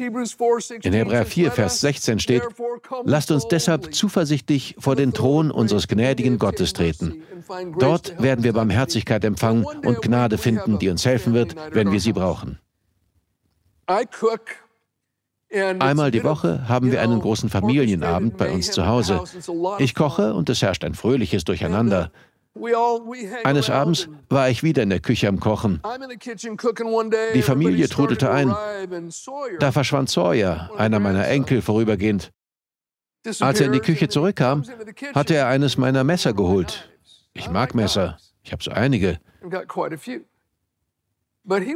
In 0.83 0.93
Hebräer 0.93 1.27
4, 1.27 1.53
Vers 1.53 1.81
16 1.81 2.19
steht, 2.19 2.43
lasst 3.05 3.31
uns 3.31 3.47
deshalb 3.47 3.95
zuversichtlich 3.95 4.75
vor 4.79 4.97
den 4.97 5.13
Thron 5.13 5.51
unseres 5.51 5.87
gnädigen 5.87 6.39
Gottes 6.39 6.73
treten. 6.73 7.23
Dort 7.79 8.21
werden 8.21 8.45
wir 8.45 8.53
Barmherzigkeit 8.53 9.25
empfangen 9.25 9.65
und 9.65 10.03
Gnade 10.03 10.39
finden, 10.39 10.79
die 10.79 10.89
uns 10.89 11.05
helfen 11.05 11.35
wird, 11.35 11.55
wenn 11.73 11.93
wir 11.93 12.01
sie 12.01 12.13
brauchen. 12.13 12.59
Einmal 15.53 16.11
die 16.13 16.23
Woche 16.23 16.69
haben 16.69 16.93
wir 16.93 17.01
einen 17.03 17.21
großen 17.21 17.49
Familienabend 17.49 18.37
bei 18.37 18.53
uns 18.53 18.71
zu 18.71 18.87
Hause. 18.87 19.25
Ich 19.79 19.95
koche 19.95 20.35
und 20.35 20.49
es 20.49 20.63
herrscht 20.63 20.85
ein 20.85 20.95
fröhliches 20.95 21.45
Durcheinander. 21.45 22.13
Eines 23.45 23.71
Abends 23.71 24.09
war 24.29 24.51
ich 24.51 24.63
wieder 24.63 24.83
in 24.83 24.91
der 24.91 25.01
Küche 25.01 25.29
am 25.29 25.39
Kochen. 25.39 25.81
Die 27.35 27.43
Familie 27.43 27.89
trudelte 27.89 28.31
ein. 28.31 28.55
Da 29.61 29.73
verschwand 29.73 30.11
Sawyer, 30.11 30.71
einer 30.77 30.99
meiner 30.99 31.29
Enkel, 31.29 31.63
vorübergehend. 31.63 32.33
Als 33.41 33.61
er 33.61 33.67
in 33.67 33.73
die 33.73 33.81
Küche 33.81 34.09
zurückkam, 34.09 34.65
hatte 35.15 35.35
er 35.35 35.47
eines 35.49 35.77
meiner 35.77 36.05
Messer 36.05 36.33
geholt. 36.33 36.91
Ich 37.33 37.51
mag 37.51 37.75
Messer. 37.75 38.19
Ich 38.43 38.53
habe 38.53 38.63
so 38.63 38.71
einige. 38.71 39.21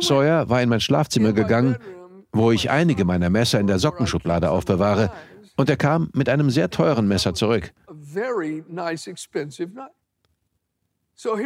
Sawyer 0.01 0.49
war 0.49 0.63
in 0.63 0.69
mein 0.69 0.81
Schlafzimmer 0.81 1.33
gegangen, 1.33 1.77
wo 2.33 2.51
ich 2.51 2.71
einige 2.71 3.05
meiner 3.05 3.31
Messer 3.31 3.61
in 3.61 3.67
der 3.67 3.79
Sockenschublade 3.79 4.51
aufbewahre, 4.51 5.13
und 5.57 5.71
er 5.71 5.77
kam 5.77 6.11
mit 6.13 6.29
einem 6.29 6.51
sehr 6.51 6.69
teuren 6.69 7.07
Messer 7.07 7.33
zurück. 7.33 7.73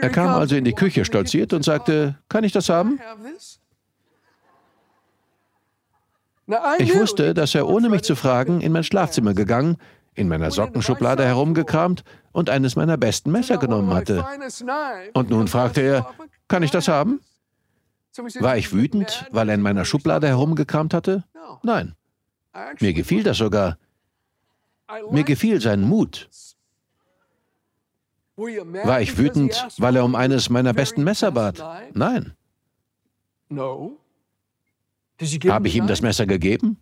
Er 0.00 0.10
kam 0.10 0.28
also 0.28 0.56
in 0.56 0.64
die 0.64 0.72
Küche 0.72 1.04
stolziert 1.04 1.52
und 1.52 1.62
sagte, 1.62 2.16
kann 2.28 2.44
ich 2.44 2.52
das 2.52 2.68
haben? 2.68 2.98
Ich 6.78 6.94
wusste, 6.94 7.34
dass 7.34 7.54
er 7.54 7.68
ohne 7.68 7.90
mich 7.90 8.02
zu 8.02 8.16
fragen 8.16 8.60
in 8.62 8.72
mein 8.72 8.84
Schlafzimmer 8.84 9.34
gegangen, 9.34 9.76
in 10.14 10.28
meiner 10.28 10.50
Sockenschublade 10.50 11.24
herumgekramt 11.24 12.04
und 12.32 12.50
eines 12.50 12.74
meiner 12.74 12.96
besten 12.96 13.30
Messer 13.30 13.58
genommen 13.58 13.92
hatte. 13.92 14.24
Und 15.12 15.30
nun 15.30 15.46
fragte 15.48 15.82
er, 15.82 16.14
kann 16.48 16.62
ich 16.62 16.70
das 16.70 16.88
haben? 16.88 17.20
War 18.40 18.56
ich 18.56 18.72
wütend, 18.72 19.26
weil 19.30 19.48
er 19.48 19.54
in 19.54 19.62
meiner 19.62 19.84
Schublade 19.84 20.26
herumgekramt 20.26 20.94
hatte? 20.94 21.24
Nein. 21.62 21.94
Mir 22.80 22.94
gefiel 22.94 23.22
das 23.22 23.36
sogar. 23.36 23.78
Mir 25.10 25.24
gefiel 25.24 25.60
sein 25.60 25.82
Mut. 25.82 26.28
War 28.38 29.00
ich 29.00 29.18
wütend, 29.18 29.66
weil 29.78 29.96
er 29.96 30.04
um 30.04 30.14
eines 30.14 30.48
meiner 30.48 30.72
besten 30.72 31.02
Messer 31.04 31.32
bat? 31.32 31.62
Nein. 31.94 32.34
Habe 35.48 35.68
ich 35.68 35.76
ihm 35.76 35.86
das 35.86 36.02
Messer 36.02 36.26
gegeben? 36.26 36.78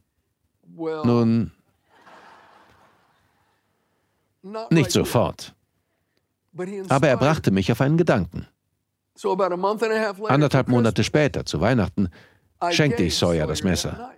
Nun, 0.77 1.53
nicht 4.71 4.91
sofort. 4.91 5.55
Aber 6.89 7.09
er 7.09 7.17
brachte 7.17 7.51
mich 7.51 7.73
auf 7.73 7.81
einen 7.81 7.97
Gedanken. 7.97 8.47
Anderthalb 10.29 10.69
Monate 10.69 11.05
später, 11.05 11.47
zu 11.47 11.61
Weihnachten, 11.61 12.11
schenkte 12.71 13.03
ich 13.05 13.17
Sawyer 13.17 13.47
das 13.47 13.63
Messer. 13.63 14.13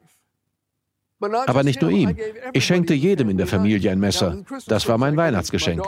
Aber 1.21 1.65
nicht 1.65 1.83
nur 1.83 1.91
ihm. 1.91 2.17
Ich 2.53 2.65
schenkte 2.65 2.95
jedem 2.95 3.29
in 3.29 3.37
der 3.37 3.47
Familie 3.47 3.91
ein 3.91 3.99
Messer. 3.99 4.45
Das 4.67 4.89
war 4.89 4.99
mein 4.99 5.17
Weihnachtsgeschenk. 5.17 5.83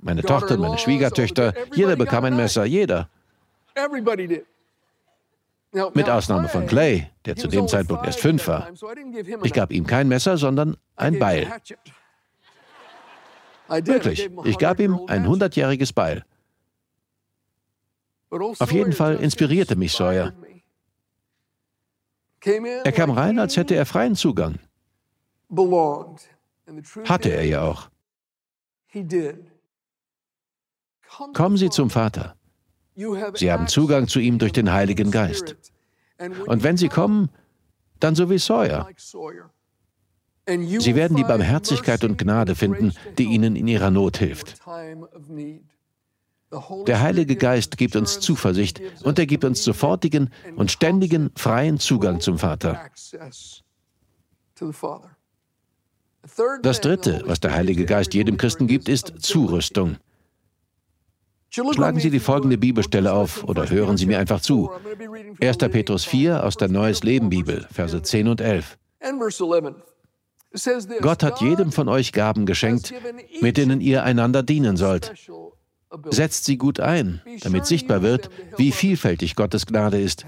Meine 0.00 0.22
Tochter, 0.22 0.56
meine 0.56 0.78
Schwiegertöchter, 0.78 1.54
jeder 1.74 1.96
bekam 1.96 2.24
ein 2.24 2.36
Messer, 2.36 2.64
jeder. 2.64 3.08
Mit 5.94 6.10
Ausnahme 6.10 6.48
von 6.48 6.66
Clay, 6.66 7.08
der 7.24 7.36
zu 7.36 7.48
dem 7.48 7.68
Zeitpunkt 7.68 8.04
erst 8.04 8.20
fünf 8.20 8.46
war. 8.46 8.68
Ich 9.42 9.52
gab 9.52 9.72
ihm 9.72 9.86
kein 9.86 10.08
Messer, 10.08 10.36
sondern 10.36 10.76
ein 10.96 11.18
Beil. 11.18 11.50
Wirklich, 13.68 14.28
ich 14.44 14.58
gab 14.58 14.80
ihm 14.80 15.00
ein 15.06 15.26
hundertjähriges 15.26 15.92
Beil. 15.92 16.24
Auf 18.30 18.72
jeden 18.72 18.92
Fall 18.92 19.16
inspirierte 19.16 19.76
mich 19.76 19.92
Sawyer. 19.92 20.32
Er 22.44 22.92
kam 22.92 23.10
rein, 23.10 23.38
als 23.38 23.56
hätte 23.56 23.74
er 23.74 23.86
freien 23.86 24.16
Zugang. 24.16 24.58
Hatte 27.04 27.30
er 27.30 27.44
ja 27.44 27.62
auch. 27.62 27.90
Kommen 31.34 31.56
Sie 31.56 31.70
zum 31.70 31.90
Vater. 31.90 32.36
Sie 33.34 33.52
haben 33.52 33.68
Zugang 33.68 34.08
zu 34.08 34.18
ihm 34.18 34.38
durch 34.38 34.52
den 34.52 34.72
Heiligen 34.72 35.10
Geist. 35.10 35.56
Und 36.46 36.62
wenn 36.62 36.76
Sie 36.76 36.88
kommen, 36.88 37.30
dann 38.00 38.14
so 38.14 38.30
wie 38.30 38.38
Sawyer. 38.38 38.88
Sie 40.46 40.94
werden 40.94 41.16
die 41.16 41.24
Barmherzigkeit 41.24 42.04
und 42.04 42.18
Gnade 42.18 42.54
finden, 42.54 42.92
die 43.18 43.24
Ihnen 43.24 43.56
in 43.56 43.68
Ihrer 43.68 43.90
Not 43.90 44.18
hilft. 44.18 44.60
Der 46.86 47.00
Heilige 47.00 47.36
Geist 47.36 47.78
gibt 47.78 47.96
uns 47.96 48.20
Zuversicht 48.20 48.82
und 49.04 49.18
er 49.18 49.26
gibt 49.26 49.44
uns 49.44 49.64
sofortigen 49.64 50.30
und 50.56 50.70
ständigen 50.70 51.30
freien 51.36 51.78
Zugang 51.78 52.20
zum 52.20 52.38
Vater. 52.38 52.90
Das 56.62 56.80
Dritte, 56.80 57.22
was 57.26 57.40
der 57.40 57.52
Heilige 57.52 57.84
Geist 57.84 58.14
jedem 58.14 58.36
Christen 58.36 58.66
gibt, 58.66 58.88
ist 58.88 59.14
Zurüstung. 59.18 59.96
Schlagen 61.50 62.00
Sie 62.00 62.10
die 62.10 62.20
folgende 62.20 62.56
Bibelstelle 62.56 63.12
auf 63.12 63.44
oder 63.44 63.68
hören 63.68 63.96
Sie 63.98 64.06
mir 64.06 64.18
einfach 64.18 64.40
zu. 64.40 64.70
1. 65.40 65.58
Petrus 65.58 66.04
4 66.04 66.44
aus 66.44 66.56
der 66.56 66.68
Neues 66.68 67.02
Leben 67.02 67.28
Bibel, 67.28 67.66
Verse 67.70 68.00
10 68.00 68.28
und 68.28 68.40
11. 68.40 68.78
Gott 71.00 71.22
hat 71.22 71.40
jedem 71.40 71.72
von 71.72 71.88
euch 71.88 72.12
Gaben 72.12 72.46
geschenkt, 72.46 72.94
mit 73.40 73.56
denen 73.56 73.80
ihr 73.80 74.02
einander 74.02 74.42
dienen 74.42 74.76
sollt. 74.76 75.12
Setzt 76.10 76.46
sie 76.46 76.56
gut 76.56 76.80
ein, 76.80 77.20
damit 77.42 77.66
sichtbar 77.66 78.02
wird, 78.02 78.30
wie 78.56 78.72
vielfältig 78.72 79.36
Gottes 79.36 79.66
Gnade 79.66 80.00
ist. 80.00 80.24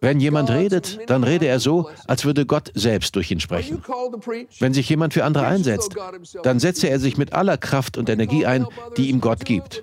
Wenn 0.00 0.18
jemand 0.20 0.50
redet, 0.50 0.98
dann 1.06 1.22
rede 1.22 1.46
er 1.46 1.60
so, 1.60 1.88
als 2.06 2.24
würde 2.24 2.44
Gott 2.44 2.72
selbst 2.74 3.14
durch 3.14 3.30
ihn 3.30 3.40
sprechen. 3.40 3.82
Wenn 4.58 4.74
sich 4.74 4.88
jemand 4.88 5.14
für 5.14 5.24
andere 5.24 5.46
einsetzt, 5.46 5.94
dann 6.42 6.58
setze 6.58 6.88
er 6.88 6.98
sich 6.98 7.16
mit 7.16 7.32
aller 7.32 7.56
Kraft 7.56 7.96
und 7.96 8.08
Energie 8.08 8.46
ein, 8.46 8.66
die 8.96 9.10
ihm 9.10 9.20
Gott 9.20 9.44
gibt. 9.44 9.82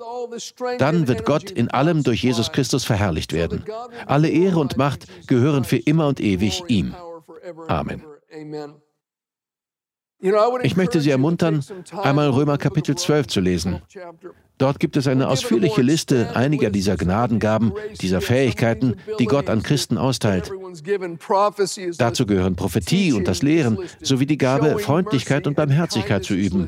Dann 0.77 1.08
wird 1.08 1.25
Gott 1.25 1.51
in 1.51 1.69
allem 1.69 2.03
durch 2.03 2.22
Jesus 2.22 2.51
Christus 2.51 2.84
verherrlicht 2.84 3.31
werden. 3.31 3.63
Alle 4.05 4.29
Ehre 4.29 4.60
und 4.60 4.77
Macht 4.77 5.05
gehören 5.27 5.63
für 5.63 5.77
immer 5.77 6.08
und 6.08 6.19
ewig 6.19 6.63
ihm. 6.67 6.93
Amen. 7.67 8.03
Ich 10.63 10.75
möchte 10.75 10.99
Sie 10.99 11.11
ermuntern, 11.11 11.63
einmal 11.91 12.29
Römer 12.29 12.57
Kapitel 12.57 12.95
12 12.95 13.27
zu 13.27 13.39
lesen. 13.39 13.81
Dort 14.57 14.81
gibt 14.81 14.97
es 14.97 15.07
eine 15.07 15.29
ausführliche 15.29 15.81
Liste 15.81 16.35
einiger 16.35 16.69
dieser 16.69 16.97
Gnadengaben, 16.97 17.71
dieser 18.01 18.19
Fähigkeiten, 18.19 18.97
die 19.17 19.25
Gott 19.25 19.49
an 19.49 19.63
Christen 19.63 19.97
austeilt. 19.97 20.51
Dazu 21.97 22.25
gehören 22.25 22.55
Prophetie 22.57 23.13
und 23.13 23.27
das 23.29 23.41
Lehren 23.41 23.79
sowie 24.01 24.25
die 24.25 24.38
Gabe, 24.38 24.79
Freundlichkeit 24.79 25.47
und 25.47 25.55
Barmherzigkeit 25.55 26.25
zu 26.25 26.33
üben. 26.33 26.67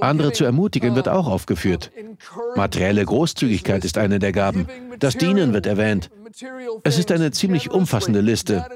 Andere 0.00 0.32
zu 0.32 0.44
ermutigen 0.44 0.94
wird 0.96 1.08
auch 1.08 1.26
aufgeführt. 1.26 1.90
Materielle 2.56 3.04
Großzügigkeit 3.04 3.84
ist 3.84 3.98
eine 3.98 4.18
der 4.18 4.32
Gaben. 4.32 4.66
Das 4.98 5.16
Dienen 5.16 5.52
wird 5.52 5.66
erwähnt. 5.66 6.10
Es 6.84 6.98
ist 6.98 7.10
eine 7.10 7.30
ziemlich 7.32 7.70
umfassende 7.70 8.20
Liste. 8.20 8.66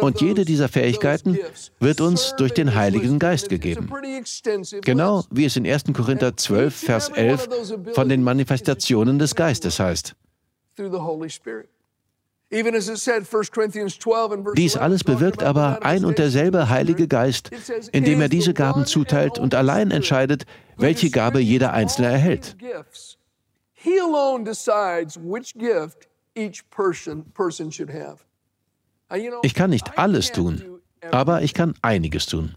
Und 0.00 0.20
jede 0.20 0.44
dieser 0.44 0.68
Fähigkeiten 0.68 1.38
wird 1.80 2.00
uns 2.00 2.34
durch 2.36 2.54
den 2.54 2.74
Heiligen 2.74 3.18
Geist 3.18 3.48
gegeben. 3.48 3.90
Genau 4.82 5.24
wie 5.30 5.44
es 5.44 5.56
in 5.56 5.66
1. 5.66 5.84
Korinther 5.92 6.36
12, 6.36 6.74
Vers 6.74 7.08
11 7.08 7.48
von 7.94 8.08
den 8.08 8.22
Manifestationen 8.22 9.18
des 9.18 9.34
Geistes 9.34 9.80
heißt. 9.80 10.14
Dies 14.54 14.76
alles 14.76 15.04
bewirkt 15.04 15.42
aber 15.42 15.82
ein 15.84 16.04
und 16.04 16.18
derselbe 16.18 16.68
Heilige 16.68 17.08
Geist, 17.08 17.50
indem 17.92 18.20
er 18.20 18.28
diese 18.28 18.52
Gaben 18.52 18.84
zuteilt 18.84 19.38
und 19.38 19.54
allein 19.54 19.90
entscheidet, 19.90 20.44
welche 20.76 21.10
Gabe 21.10 21.40
jeder 21.40 21.72
Einzelne 21.72 22.08
erhält. 22.08 22.56
Ich 29.42 29.54
kann 29.54 29.70
nicht 29.70 29.98
alles 29.98 30.32
tun, 30.32 30.80
aber 31.10 31.42
ich 31.42 31.54
kann 31.54 31.74
einiges 31.80 32.26
tun. 32.26 32.54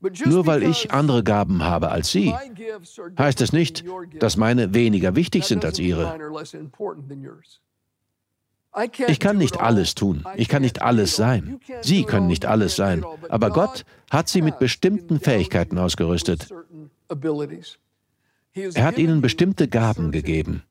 Nur 0.00 0.46
weil 0.46 0.62
ich 0.62 0.92
andere 0.92 1.22
Gaben 1.22 1.62
habe 1.62 1.90
als 1.90 2.10
Sie, 2.10 2.34
heißt 3.18 3.40
es 3.40 3.52
nicht, 3.52 3.84
dass 4.18 4.36
meine 4.36 4.74
weniger 4.74 5.14
wichtig 5.14 5.44
sind 5.44 5.64
als 5.64 5.78
Ihre. 5.78 6.18
Ich 9.08 9.20
kann 9.20 9.36
nicht 9.36 9.60
alles 9.60 9.94
tun, 9.94 10.24
ich 10.36 10.48
kann 10.48 10.62
nicht 10.62 10.80
alles 10.80 11.16
sein. 11.16 11.60
Sie 11.82 12.04
können 12.04 12.28
nicht 12.28 12.46
alles 12.46 12.76
sein, 12.76 13.04
aber 13.28 13.50
Gott 13.50 13.84
hat 14.10 14.28
Sie 14.28 14.42
mit 14.42 14.58
bestimmten 14.58 15.20
Fähigkeiten 15.20 15.76
ausgerüstet. 15.76 16.48
Er 18.54 18.84
hat 18.84 18.98
Ihnen 18.98 19.20
bestimmte 19.20 19.68
Gaben 19.68 20.12
gegeben. 20.12 20.62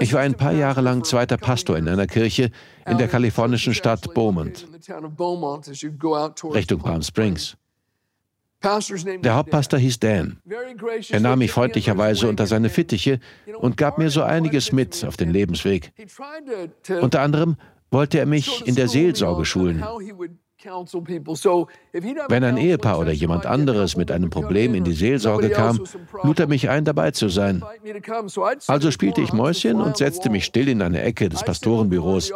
Ich 0.00 0.12
war 0.12 0.20
ein 0.20 0.34
paar 0.34 0.52
Jahre 0.52 0.82
lang 0.82 1.04
zweiter 1.04 1.38
Pastor 1.38 1.78
in 1.78 1.88
einer 1.88 2.06
Kirche 2.06 2.50
in 2.86 2.98
der 2.98 3.08
kalifornischen 3.08 3.72
Stadt 3.72 4.12
Beaumont, 4.12 4.66
Richtung 6.52 6.80
Palm 6.80 7.02
Springs. 7.02 7.56
Der 8.62 9.34
Hauptpastor 9.34 9.78
hieß 9.78 10.00
Dan. 10.00 10.38
Er 11.10 11.20
nahm 11.20 11.38
mich 11.40 11.52
freundlicherweise 11.52 12.28
unter 12.28 12.46
seine 12.46 12.70
Fittiche 12.70 13.20
und 13.58 13.76
gab 13.76 13.98
mir 13.98 14.10
so 14.10 14.22
einiges 14.22 14.72
mit 14.72 15.04
auf 15.04 15.16
den 15.16 15.30
Lebensweg. 15.30 15.92
Unter 17.00 17.20
anderem 17.20 17.56
wollte 17.90 18.18
er 18.18 18.26
mich 18.26 18.66
in 18.66 18.74
der 18.74 18.88
Seelsorge 18.88 19.44
schulen. 19.44 19.84
Wenn 20.64 22.44
ein 22.44 22.56
Ehepaar 22.56 22.98
oder 22.98 23.12
jemand 23.12 23.46
anderes 23.46 23.96
mit 23.96 24.10
einem 24.10 24.30
Problem 24.30 24.74
in 24.74 24.84
die 24.84 24.92
Seelsorge 24.92 25.50
kam, 25.50 25.80
lud 26.22 26.40
er 26.40 26.46
mich 26.46 26.68
ein, 26.70 26.84
dabei 26.84 27.10
zu 27.10 27.28
sein. 27.28 27.62
Also 28.66 28.90
spielte 28.90 29.20
ich 29.20 29.32
Mäuschen 29.32 29.80
und 29.80 29.96
setzte 29.96 30.30
mich 30.30 30.44
still 30.44 30.68
in 30.68 30.82
eine 30.82 31.02
Ecke 31.02 31.28
des 31.28 31.42
Pastorenbüros. 31.44 32.32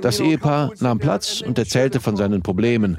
Das 0.00 0.20
Ehepaar 0.20 0.72
nahm 0.80 0.98
Platz 0.98 1.40
und 1.40 1.58
erzählte 1.58 2.00
von 2.00 2.16
seinen 2.16 2.42
Problemen. 2.42 2.98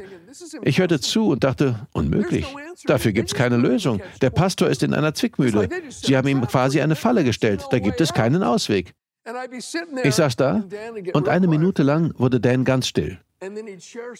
Ich 0.63 0.79
hörte 0.79 0.99
zu 0.99 1.29
und 1.29 1.43
dachte, 1.43 1.87
unmöglich. 1.93 2.45
Dafür 2.85 3.11
gibt 3.11 3.29
es 3.29 3.35
keine 3.35 3.57
Lösung. 3.57 4.01
Der 4.21 4.29
Pastor 4.29 4.69
ist 4.69 4.83
in 4.83 4.93
einer 4.93 5.13
Zwickmühle. 5.13 5.69
Sie 5.89 6.15
haben 6.17 6.27
ihm 6.27 6.41
quasi 6.47 6.81
eine 6.81 6.95
Falle 6.95 7.23
gestellt. 7.23 7.65
Da 7.71 7.79
gibt 7.79 8.01
es 8.01 8.13
keinen 8.13 8.43
Ausweg. 8.43 8.93
Ich 10.03 10.15
saß 10.15 10.35
da 10.35 10.63
und 11.13 11.29
eine 11.29 11.47
Minute 11.47 11.83
lang 11.83 12.13
wurde 12.17 12.39
Dan 12.39 12.63
ganz 12.63 12.87
still. 12.87 13.19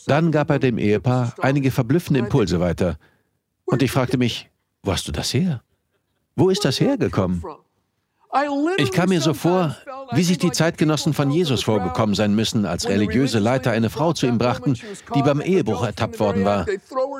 Dann 0.08 0.32
gab 0.32 0.50
er 0.50 0.60
dem 0.60 0.78
Ehepaar 0.78 1.36
einige 1.40 1.70
verblüffende 1.70 2.20
Impulse 2.20 2.60
weiter. 2.60 2.98
Und 3.66 3.84
ich 3.84 3.92
fragte 3.92 4.18
mich, 4.18 4.50
wo 4.84 4.92
hast 4.92 5.08
du 5.08 5.12
das 5.12 5.34
her? 5.34 5.62
Wo 6.36 6.50
ist 6.50 6.66
das 6.66 6.80
hergekommen? 6.80 7.44
Ich 8.78 8.92
kam 8.92 9.10
mir 9.10 9.22
so 9.22 9.34
vor, 9.34 9.76
wie 10.14 10.24
sich 10.24 10.38
die 10.38 10.52
Zeitgenossen 10.52 11.14
von 11.14 11.30
Jesus 11.30 11.64
vorgekommen 11.64 12.16
sein 12.16 12.34
müssen, 12.34 12.66
als 12.66 12.88
religiöse 12.88 13.40
Leiter 13.40 13.72
eine 13.72 13.90
Frau 13.90 14.14
zu 14.14 14.26
ihm 14.26 14.38
brachten, 14.38 14.78
die 15.14 15.22
beim 15.22 15.42
Ehebruch 15.42 15.84
ertappt 15.84 16.20
worden 16.20 16.46
war. 16.46 16.66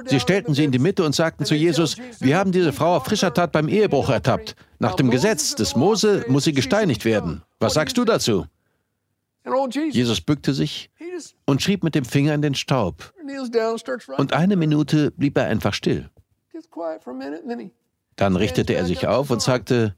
Sie 0.06 0.20
stellten 0.20 0.54
sie 0.54 0.64
in 0.64 0.72
die 0.72 0.80
Mitte 0.80 1.04
und 1.04 1.14
sagten 1.14 1.46
zu 1.46 1.54
Jesus, 1.54 1.98
wir 2.20 2.38
haben 2.38 2.52
diese 2.52 2.72
Frau 2.72 2.96
auf 2.96 3.06
frischer 3.06 3.34
Tat 3.34 3.52
beim 3.52 3.68
Ehebruch 3.68 4.10
ertappt. 4.10 4.56
Nach 4.80 4.96
dem 4.96 5.12
Gesetz 5.12 5.54
des 5.56 5.76
Mose 5.76 6.26
muss 6.30 6.46
sie 6.46 6.54
gesteinigt 6.54 7.04
werden. 7.04 7.44
Was 7.60 7.74
sagst 7.74 7.98
du 7.98 8.06
dazu? 8.06 8.46
Jesus 9.92 10.22
bückte 10.22 10.54
sich 10.54 10.91
und 11.46 11.62
schrieb 11.62 11.84
mit 11.84 11.96
dem 11.96 12.06
Finger 12.06 12.34
in 12.34 12.42
den 12.42 12.56
Staub. 12.56 13.14
Und 14.18 14.34
eine 14.34 14.56
Minute 14.56 15.12
blieb 15.12 15.38
er 15.38 15.46
einfach 15.46 15.74
still. 15.74 16.10
Dann 18.16 18.36
richtete 18.36 18.74
er 18.74 18.86
sich 18.86 19.08
auf 19.08 19.30
und 19.30 19.42
sagte, 19.42 19.96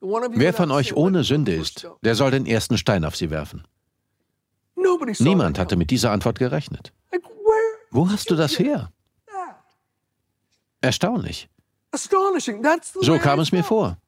wer 0.00 0.52
von 0.52 0.70
euch 0.70 0.94
ohne 0.96 1.24
Sünde 1.24 1.54
ist, 1.54 1.88
der 2.02 2.14
soll 2.14 2.30
den 2.30 2.46
ersten 2.46 2.78
Stein 2.78 3.04
auf 3.04 3.16
sie 3.16 3.30
werfen. 3.30 3.66
Niemand 5.18 5.58
hatte 5.58 5.76
mit 5.76 5.90
dieser 5.90 6.10
Antwort 6.10 6.38
gerechnet. 6.38 6.92
Wo 7.90 8.10
hast 8.10 8.30
du 8.30 8.36
das 8.36 8.58
her? 8.58 8.90
Erstaunlich. 10.80 11.48
So 13.00 13.18
kam 13.18 13.40
es 13.40 13.52
mir 13.52 13.64
vor. 13.64 13.98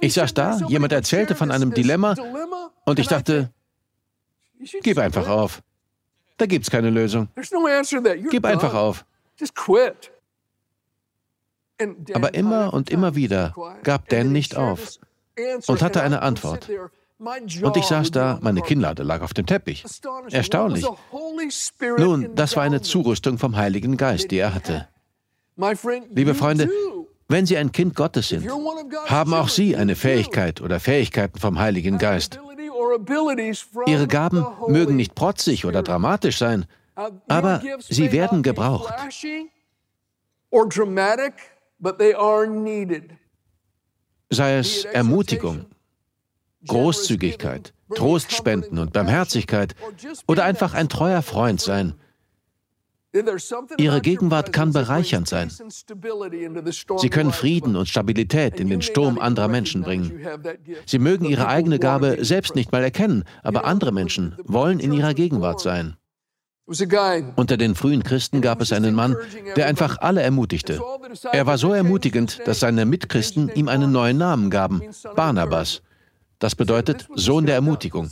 Ich 0.00 0.14
saß 0.14 0.34
da, 0.34 0.58
jemand 0.68 0.92
erzählte 0.92 1.34
von 1.34 1.50
einem 1.50 1.72
Dilemma 1.72 2.14
und 2.84 2.98
ich 2.98 3.08
dachte, 3.08 3.52
gib 4.82 4.98
einfach 4.98 5.28
auf. 5.28 5.62
Da 6.36 6.46
gibt 6.46 6.64
es 6.64 6.70
keine 6.70 6.90
Lösung. 6.90 7.28
Gib 8.30 8.44
einfach 8.44 8.74
auf. 8.74 9.04
Aber 12.14 12.34
immer 12.34 12.72
und 12.72 12.90
immer 12.90 13.14
wieder 13.14 13.54
gab 13.82 14.08
Dan 14.08 14.32
nicht 14.32 14.56
auf 14.56 14.98
und 15.66 15.82
hatte 15.82 16.02
eine 16.02 16.22
Antwort. 16.22 16.68
Und 17.18 17.76
ich 17.76 17.86
saß 17.86 18.10
da, 18.10 18.38
meine 18.42 18.60
Kinnlade 18.60 19.02
lag 19.02 19.22
auf 19.22 19.32
dem 19.32 19.46
Teppich. 19.46 19.84
Erstaunlich. 20.30 20.86
Nun, 21.98 22.34
das 22.34 22.56
war 22.56 22.62
eine 22.62 22.82
Zurüstung 22.82 23.38
vom 23.38 23.56
Heiligen 23.56 23.96
Geist, 23.96 24.30
die 24.30 24.38
er 24.38 24.54
hatte. 24.54 24.88
Liebe 26.14 26.34
Freunde, 26.34 26.68
wenn 27.28 27.46
Sie 27.46 27.56
ein 27.56 27.72
Kind 27.72 27.94
Gottes 27.94 28.28
sind, 28.28 28.46
haben 29.06 29.34
auch 29.34 29.48
Sie 29.48 29.76
eine 29.76 29.96
Fähigkeit 29.96 30.60
oder 30.60 30.78
Fähigkeiten 30.78 31.38
vom 31.38 31.58
Heiligen 31.58 31.98
Geist. 31.98 32.38
Ihre 33.86 34.06
Gaben 34.06 34.46
mögen 34.68 34.96
nicht 34.96 35.14
protzig 35.14 35.64
oder 35.64 35.82
dramatisch 35.82 36.38
sein, 36.38 36.66
Aber 37.28 37.62
sie 37.80 38.12
werden 38.12 38.42
gebraucht. 38.42 38.94
Sei 44.30 44.56
es 44.58 44.84
Ermutigung, 44.84 45.66
Großzügigkeit, 46.66 47.74
Trostspenden 47.94 48.78
und 48.78 48.92
Barmherzigkeit 48.92 49.74
oder 50.26 50.44
einfach 50.44 50.74
ein 50.74 50.88
treuer 50.88 51.22
Freund 51.22 51.60
sein. 51.60 51.94
Ihre 53.78 54.00
Gegenwart 54.00 54.52
kann 54.52 54.72
bereichernd 54.72 55.28
sein. 55.28 55.50
Sie 56.98 57.08
können 57.08 57.32
Frieden 57.32 57.76
und 57.76 57.88
Stabilität 57.88 58.60
in 58.60 58.68
den 58.68 58.82
Sturm 58.82 59.18
anderer 59.18 59.48
Menschen 59.48 59.82
bringen. 59.82 60.20
Sie 60.84 60.98
mögen 60.98 61.24
ihre 61.24 61.48
eigene 61.48 61.78
Gabe 61.78 62.18
selbst 62.20 62.54
nicht 62.54 62.72
mal 62.72 62.82
erkennen, 62.82 63.24
aber 63.42 63.64
andere 63.64 63.92
Menschen 63.92 64.36
wollen 64.44 64.80
in 64.80 64.92
ihrer 64.92 65.14
Gegenwart 65.14 65.60
sein. 65.60 65.96
Unter 67.36 67.56
den 67.56 67.76
frühen 67.76 68.02
Christen 68.02 68.40
gab 68.40 68.60
es 68.60 68.72
einen 68.72 68.94
Mann, 68.94 69.16
der 69.54 69.66
einfach 69.66 69.98
alle 69.98 70.22
ermutigte. 70.22 70.80
Er 71.32 71.46
war 71.46 71.58
so 71.58 71.72
ermutigend, 71.72 72.40
dass 72.44 72.60
seine 72.60 72.84
Mitchristen 72.84 73.50
ihm 73.54 73.68
einen 73.68 73.92
neuen 73.92 74.18
Namen 74.18 74.50
gaben, 74.50 74.82
Barnabas. 75.14 75.82
Das 76.38 76.54
bedeutet 76.54 77.06
Sohn 77.14 77.46
der 77.46 77.54
Ermutigung. 77.54 78.10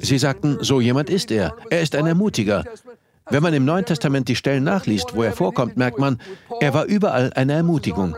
Sie 0.00 0.18
sagten, 0.18 0.58
so 0.60 0.80
jemand 0.80 1.08
ist 1.08 1.30
er. 1.30 1.56
Er 1.70 1.80
ist 1.80 1.94
ein 1.94 2.06
Ermutiger. 2.06 2.64
Wenn 3.30 3.42
man 3.42 3.54
im 3.54 3.64
Neuen 3.64 3.86
Testament 3.86 4.28
die 4.28 4.36
Stellen 4.36 4.64
nachliest, 4.64 5.14
wo 5.14 5.22
er 5.22 5.32
vorkommt, 5.32 5.76
merkt 5.76 5.98
man, 5.98 6.18
er 6.60 6.74
war 6.74 6.84
überall 6.84 7.32
eine 7.34 7.54
Ermutigung. 7.54 8.14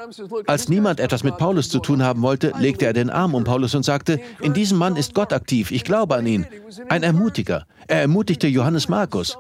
Als 0.46 0.68
niemand 0.68 0.98
etwas 0.98 1.22
mit 1.22 1.38
Paulus 1.38 1.68
zu 1.68 1.78
tun 1.78 2.02
haben 2.02 2.22
wollte, 2.22 2.52
legte 2.58 2.86
er 2.86 2.92
den 2.92 3.10
Arm 3.10 3.34
um 3.34 3.44
Paulus 3.44 3.74
und 3.74 3.84
sagte, 3.84 4.20
in 4.40 4.52
diesem 4.52 4.78
Mann 4.78 4.96
ist 4.96 5.14
Gott 5.14 5.32
aktiv, 5.32 5.70
ich 5.70 5.84
glaube 5.84 6.16
an 6.16 6.26
ihn. 6.26 6.46
Ein 6.88 7.04
Ermutiger. 7.04 7.66
Er 7.86 8.00
ermutigte 8.00 8.48
Johannes 8.48 8.88
Markus. 8.88 9.38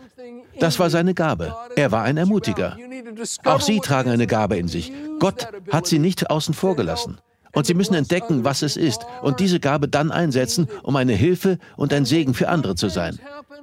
Das 0.60 0.78
war 0.78 0.88
seine 0.88 1.14
Gabe. 1.14 1.54
Er 1.74 1.90
war 1.90 2.04
ein 2.04 2.16
Ermutiger. 2.16 2.76
Auch 3.44 3.60
Sie 3.60 3.80
tragen 3.80 4.10
eine 4.10 4.26
Gabe 4.26 4.56
in 4.56 4.68
sich. 4.68 4.92
Gott 5.18 5.48
hat 5.72 5.86
Sie 5.86 5.98
nicht 5.98 6.30
außen 6.30 6.54
vor 6.54 6.76
gelassen. 6.76 7.18
Und 7.52 7.66
Sie 7.66 7.74
müssen 7.74 7.94
entdecken, 7.94 8.44
was 8.44 8.62
es 8.62 8.76
ist 8.76 9.06
und 9.22 9.40
diese 9.40 9.60
Gabe 9.60 9.88
dann 9.88 10.12
einsetzen, 10.12 10.68
um 10.82 10.94
eine 10.94 11.14
Hilfe 11.14 11.58
und 11.76 11.92
ein 11.92 12.04
Segen 12.04 12.34
für 12.34 12.48
andere 12.48 12.74
zu 12.74 12.88
sein. 12.88 13.18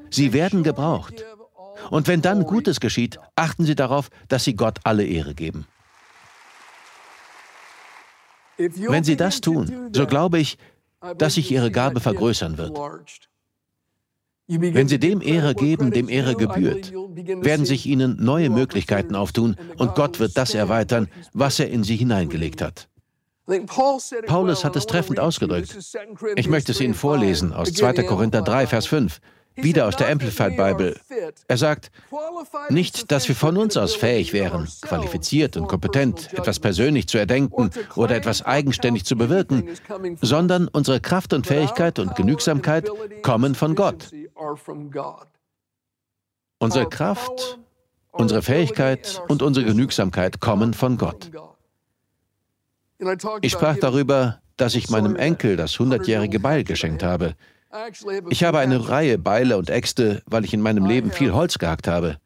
Sie 0.09 0.33
werden 0.33 0.63
gebraucht. 0.63 1.23
Und 1.89 2.07
wenn 2.07 2.21
dann 2.21 2.43
Gutes 2.43 2.79
geschieht, 2.79 3.19
achten 3.35 3.65
Sie 3.65 3.75
darauf, 3.75 4.09
dass 4.27 4.43
Sie 4.43 4.55
Gott 4.55 4.79
alle 4.83 5.05
Ehre 5.05 5.33
geben. 5.33 5.67
Wenn 8.57 9.03
Sie 9.03 9.15
das 9.15 9.41
tun, 9.41 9.89
so 9.93 10.05
glaube 10.05 10.39
ich, 10.39 10.57
dass 11.17 11.35
sich 11.35 11.51
Ihre 11.51 11.71
Gabe 11.71 11.99
vergrößern 11.99 12.57
wird. 12.57 12.77
Wenn 14.47 14.87
Sie 14.87 14.99
dem 14.99 15.21
Ehre 15.21 15.55
geben, 15.55 15.91
dem 15.91 16.09
Ehre 16.09 16.35
gebührt, 16.35 16.91
werden 16.91 17.65
sich 17.65 17.85
Ihnen 17.85 18.23
neue 18.23 18.49
Möglichkeiten 18.49 19.15
auftun 19.15 19.55
und 19.77 19.95
Gott 19.95 20.19
wird 20.19 20.37
das 20.37 20.53
erweitern, 20.53 21.09
was 21.33 21.59
er 21.59 21.69
in 21.69 21.83
Sie 21.83 21.95
hineingelegt 21.95 22.61
hat. 22.61 22.89
Paulus 24.25 24.63
hat 24.63 24.75
es 24.75 24.85
treffend 24.85 25.19
ausgedrückt. 25.19 25.77
Ich 26.35 26.47
möchte 26.47 26.71
es 26.71 26.79
Ihnen 26.79 26.93
vorlesen 26.93 27.51
aus 27.53 27.73
2. 27.73 28.03
Korinther 28.03 28.41
3, 28.41 28.67
Vers 28.67 28.85
5 28.85 29.19
wieder 29.55 29.87
aus 29.87 29.95
der 29.95 30.09
Amplified 30.09 30.57
Bible. 30.57 30.99
Er 31.47 31.57
sagt, 31.57 31.91
nicht, 32.69 33.11
dass 33.11 33.27
wir 33.27 33.35
von 33.35 33.57
uns 33.57 33.77
aus 33.77 33.95
fähig 33.95 34.33
wären, 34.33 34.67
qualifiziert 34.81 35.57
und 35.57 35.67
kompetent, 35.67 36.33
etwas 36.33 36.59
persönlich 36.59 37.07
zu 37.07 37.17
erdenken 37.17 37.69
oder 37.95 38.15
etwas 38.15 38.43
eigenständig 38.43 39.05
zu 39.05 39.15
bewirken, 39.15 39.69
sondern 40.21 40.67
unsere 40.67 40.99
Kraft 40.99 41.33
und 41.33 41.47
Fähigkeit 41.47 41.99
und 41.99 42.15
Genügsamkeit 42.15 42.89
kommen 43.21 43.55
von 43.55 43.75
Gott. 43.75 44.11
Unsere 46.59 46.87
Kraft, 46.89 47.59
unsere 48.11 48.41
Fähigkeit 48.41 49.21
und 49.27 49.41
unsere 49.41 49.65
Genügsamkeit 49.65 50.39
kommen 50.39 50.73
von 50.73 50.97
Gott. 50.97 51.29
Ich 53.41 53.51
sprach 53.51 53.77
darüber, 53.77 54.39
dass 54.57 54.75
ich 54.75 54.89
meinem 54.89 55.15
Enkel 55.15 55.57
das 55.57 55.77
hundertjährige 55.79 56.39
Beil 56.39 56.63
geschenkt 56.63 57.03
habe. 57.03 57.35
Ich 58.29 58.43
habe 58.43 58.59
eine 58.59 58.89
Reihe 58.89 59.17
Beile 59.17 59.57
und 59.57 59.69
Äxte, 59.69 60.21
weil 60.25 60.45
ich 60.45 60.53
in 60.53 60.61
meinem 60.61 60.85
Leben 60.85 61.11
viel 61.11 61.33
Holz 61.33 61.57
gehackt 61.57 61.87
habe. 61.87 62.17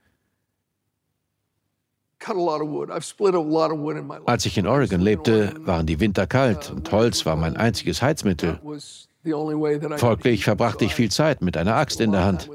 Als 4.26 4.46
ich 4.46 4.58
in 4.58 4.68
Oregon 4.68 5.00
lebte, 5.00 5.54
waren 5.60 5.86
die 5.86 6.00
Winter 6.00 6.28
kalt 6.28 6.72
und 6.72 6.92
Holz 6.92 7.26
war 7.26 7.36
mein 7.36 7.56
einziges 7.56 8.02
Heizmittel. 8.02 8.60
Folglich 9.98 10.44
verbrachte 10.44 10.86
ich 10.86 10.96
viel 10.96 11.12
Zeit 11.12 11.42
mit 11.42 11.56
einer 11.58 11.76
Axt 11.76 12.02
in 12.02 12.12
der 12.12 12.26
Hand. 12.26 12.50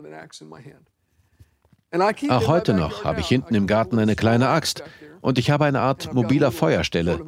Auch 2.28 2.48
heute 2.48 2.74
noch 2.74 3.04
habe 3.04 3.20
ich 3.20 3.28
hinten 3.28 3.54
im 3.54 3.66
Garten 3.66 3.98
eine 3.98 4.16
kleine 4.16 4.48
Axt 4.48 4.82
und 5.20 5.38
ich 5.38 5.50
habe 5.50 5.64
eine 5.64 5.80
Art 5.80 6.12
mobiler 6.12 6.50
Feuerstelle. 6.50 7.20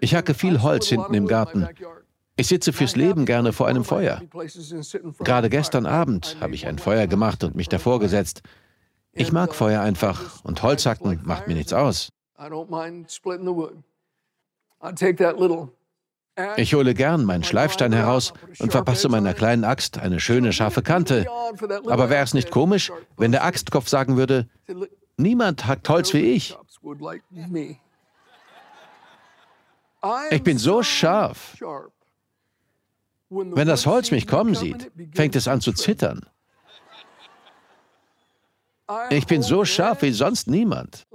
Ich 0.00 0.14
hacke 0.14 0.34
viel 0.34 0.62
Holz 0.62 0.88
hinten 0.88 1.14
im 1.14 1.26
Garten. 1.26 1.68
Ich 2.40 2.46
sitze 2.46 2.72
fürs 2.72 2.96
Leben 2.96 3.26
gerne 3.26 3.52
vor 3.52 3.66
einem 3.68 3.84
Feuer. 3.84 4.22
Gerade 5.18 5.50
gestern 5.50 5.84
Abend 5.84 6.38
habe 6.40 6.54
ich 6.54 6.66
ein 6.66 6.78
Feuer 6.78 7.06
gemacht 7.06 7.44
und 7.44 7.54
mich 7.54 7.68
davor 7.68 8.00
gesetzt. 8.00 8.40
Ich 9.12 9.30
mag 9.30 9.54
Feuer 9.54 9.82
einfach 9.82 10.42
und 10.42 10.62
Holzhacken 10.62 11.20
macht 11.22 11.48
mir 11.48 11.54
nichts 11.54 11.74
aus. 11.74 12.08
Ich 16.56 16.72
hole 16.72 16.94
gern 16.94 17.24
meinen 17.26 17.44
Schleifstein 17.44 17.92
heraus 17.92 18.32
und 18.58 18.72
verpasse 18.72 19.10
meiner 19.10 19.34
kleinen 19.34 19.64
Axt 19.64 19.98
eine 19.98 20.18
schöne 20.18 20.54
scharfe 20.54 20.80
Kante. 20.80 21.26
Aber 21.88 22.08
wäre 22.08 22.24
es 22.24 22.32
nicht 22.32 22.50
komisch, 22.50 22.90
wenn 23.18 23.32
der 23.32 23.44
Axtkopf 23.44 23.86
sagen 23.86 24.16
würde, 24.16 24.48
niemand 25.18 25.66
hackt 25.66 25.86
Holz 25.90 26.14
wie 26.14 26.32
ich? 26.32 26.56
Ich 30.30 30.42
bin 30.42 30.56
so 30.56 30.82
scharf. 30.82 31.54
Wenn 33.30 33.68
das 33.68 33.86
Holz 33.86 34.10
mich 34.10 34.26
kommen 34.26 34.54
sieht, 34.56 34.90
fängt 35.14 35.36
es 35.36 35.46
an 35.46 35.60
zu 35.60 35.72
zittern. 35.72 36.26
Ich 39.10 39.26
bin 39.26 39.40
so 39.40 39.64
scharf 39.64 40.02
wie 40.02 40.10
sonst 40.10 40.48
niemand. 40.48 41.06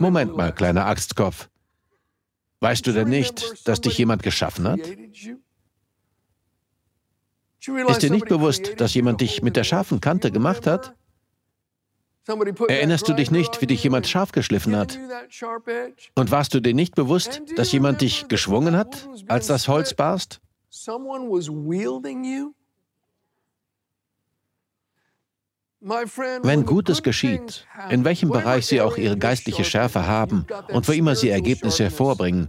Moment 0.00 0.36
mal, 0.36 0.52
kleiner 0.52 0.86
Axtkopf. 0.86 1.48
Weißt 2.58 2.84
du 2.86 2.92
denn 2.92 3.08
nicht, 3.08 3.66
dass 3.68 3.80
dich 3.80 3.96
jemand 3.96 4.24
geschaffen 4.24 4.66
hat? 4.66 4.80
Ist 7.88 8.02
dir 8.02 8.10
nicht 8.10 8.26
bewusst, 8.26 8.80
dass 8.80 8.94
jemand 8.94 9.20
dich 9.20 9.42
mit 9.42 9.54
der 9.56 9.64
scharfen 9.64 10.00
Kante 10.00 10.32
gemacht 10.32 10.66
hat? 10.66 10.94
Erinnerst 12.68 13.08
du 13.08 13.12
dich 13.14 13.30
nicht, 13.30 13.60
wie 13.60 13.66
dich 13.66 13.82
jemand 13.82 14.06
scharf 14.06 14.32
geschliffen 14.32 14.76
hat? 14.76 14.98
Und 16.14 16.30
warst 16.30 16.54
du 16.54 16.60
dir 16.60 16.74
nicht 16.74 16.94
bewusst, 16.94 17.42
dass 17.56 17.72
jemand 17.72 18.00
dich 18.00 18.28
geschwungen 18.28 18.76
hat, 18.76 19.08
als 19.28 19.46
das 19.46 19.68
Holz 19.68 19.94
barst? 19.94 20.40
Wenn 26.42 26.66
Gutes 26.66 27.02
geschieht, 27.02 27.66
in 27.88 28.04
welchem 28.04 28.28
Bereich 28.28 28.66
Sie 28.66 28.82
auch 28.82 28.98
Ihre 28.98 29.16
geistliche 29.16 29.64
Schärfe 29.64 30.06
haben 30.06 30.46
und 30.68 30.86
wo 30.86 30.92
immer 30.92 31.16
Sie 31.16 31.30
Ergebnisse 31.30 31.84
hervorbringen, 31.84 32.48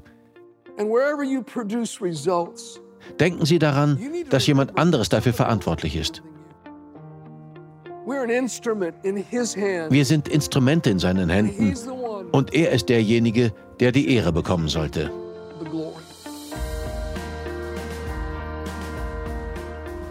denken 3.19 3.45
Sie 3.45 3.59
daran, 3.59 3.99
dass 4.29 4.47
jemand 4.47 4.77
anderes 4.77 5.07
dafür 5.07 5.33
verantwortlich 5.33 5.95
ist. 5.95 6.21
Wir 8.05 10.05
sind 10.05 10.27
Instrumente 10.27 10.89
in 10.89 10.99
seinen 10.99 11.29
Händen 11.29 11.75
und 12.31 12.53
er 12.53 12.71
ist 12.71 12.89
derjenige, 12.89 13.53
der 13.79 13.91
die 13.91 14.15
Ehre 14.15 14.31
bekommen 14.31 14.67
sollte. 14.67 15.11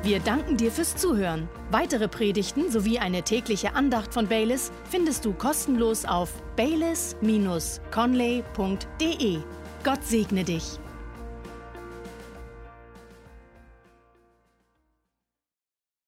Wir 0.03 0.19
danken 0.21 0.57
dir 0.57 0.73
fürs 0.73 0.97
Zuhören. 0.97 1.47
Weitere 1.71 2.09
Predigten 2.09 2.71
sowie 2.71 2.99
eine 2.99 3.23
tägliche 3.23 3.75
Andacht 3.75 4.15
von 4.15 4.27
Baylis 4.27 4.73
findest 4.89 5.27
du 5.27 5.33
kostenlos 5.33 6.05
auf 6.05 6.33
baylis-conley.de. 6.57 9.39
Gott 9.85 10.05
segne 10.05 10.45
dich. 10.45 10.79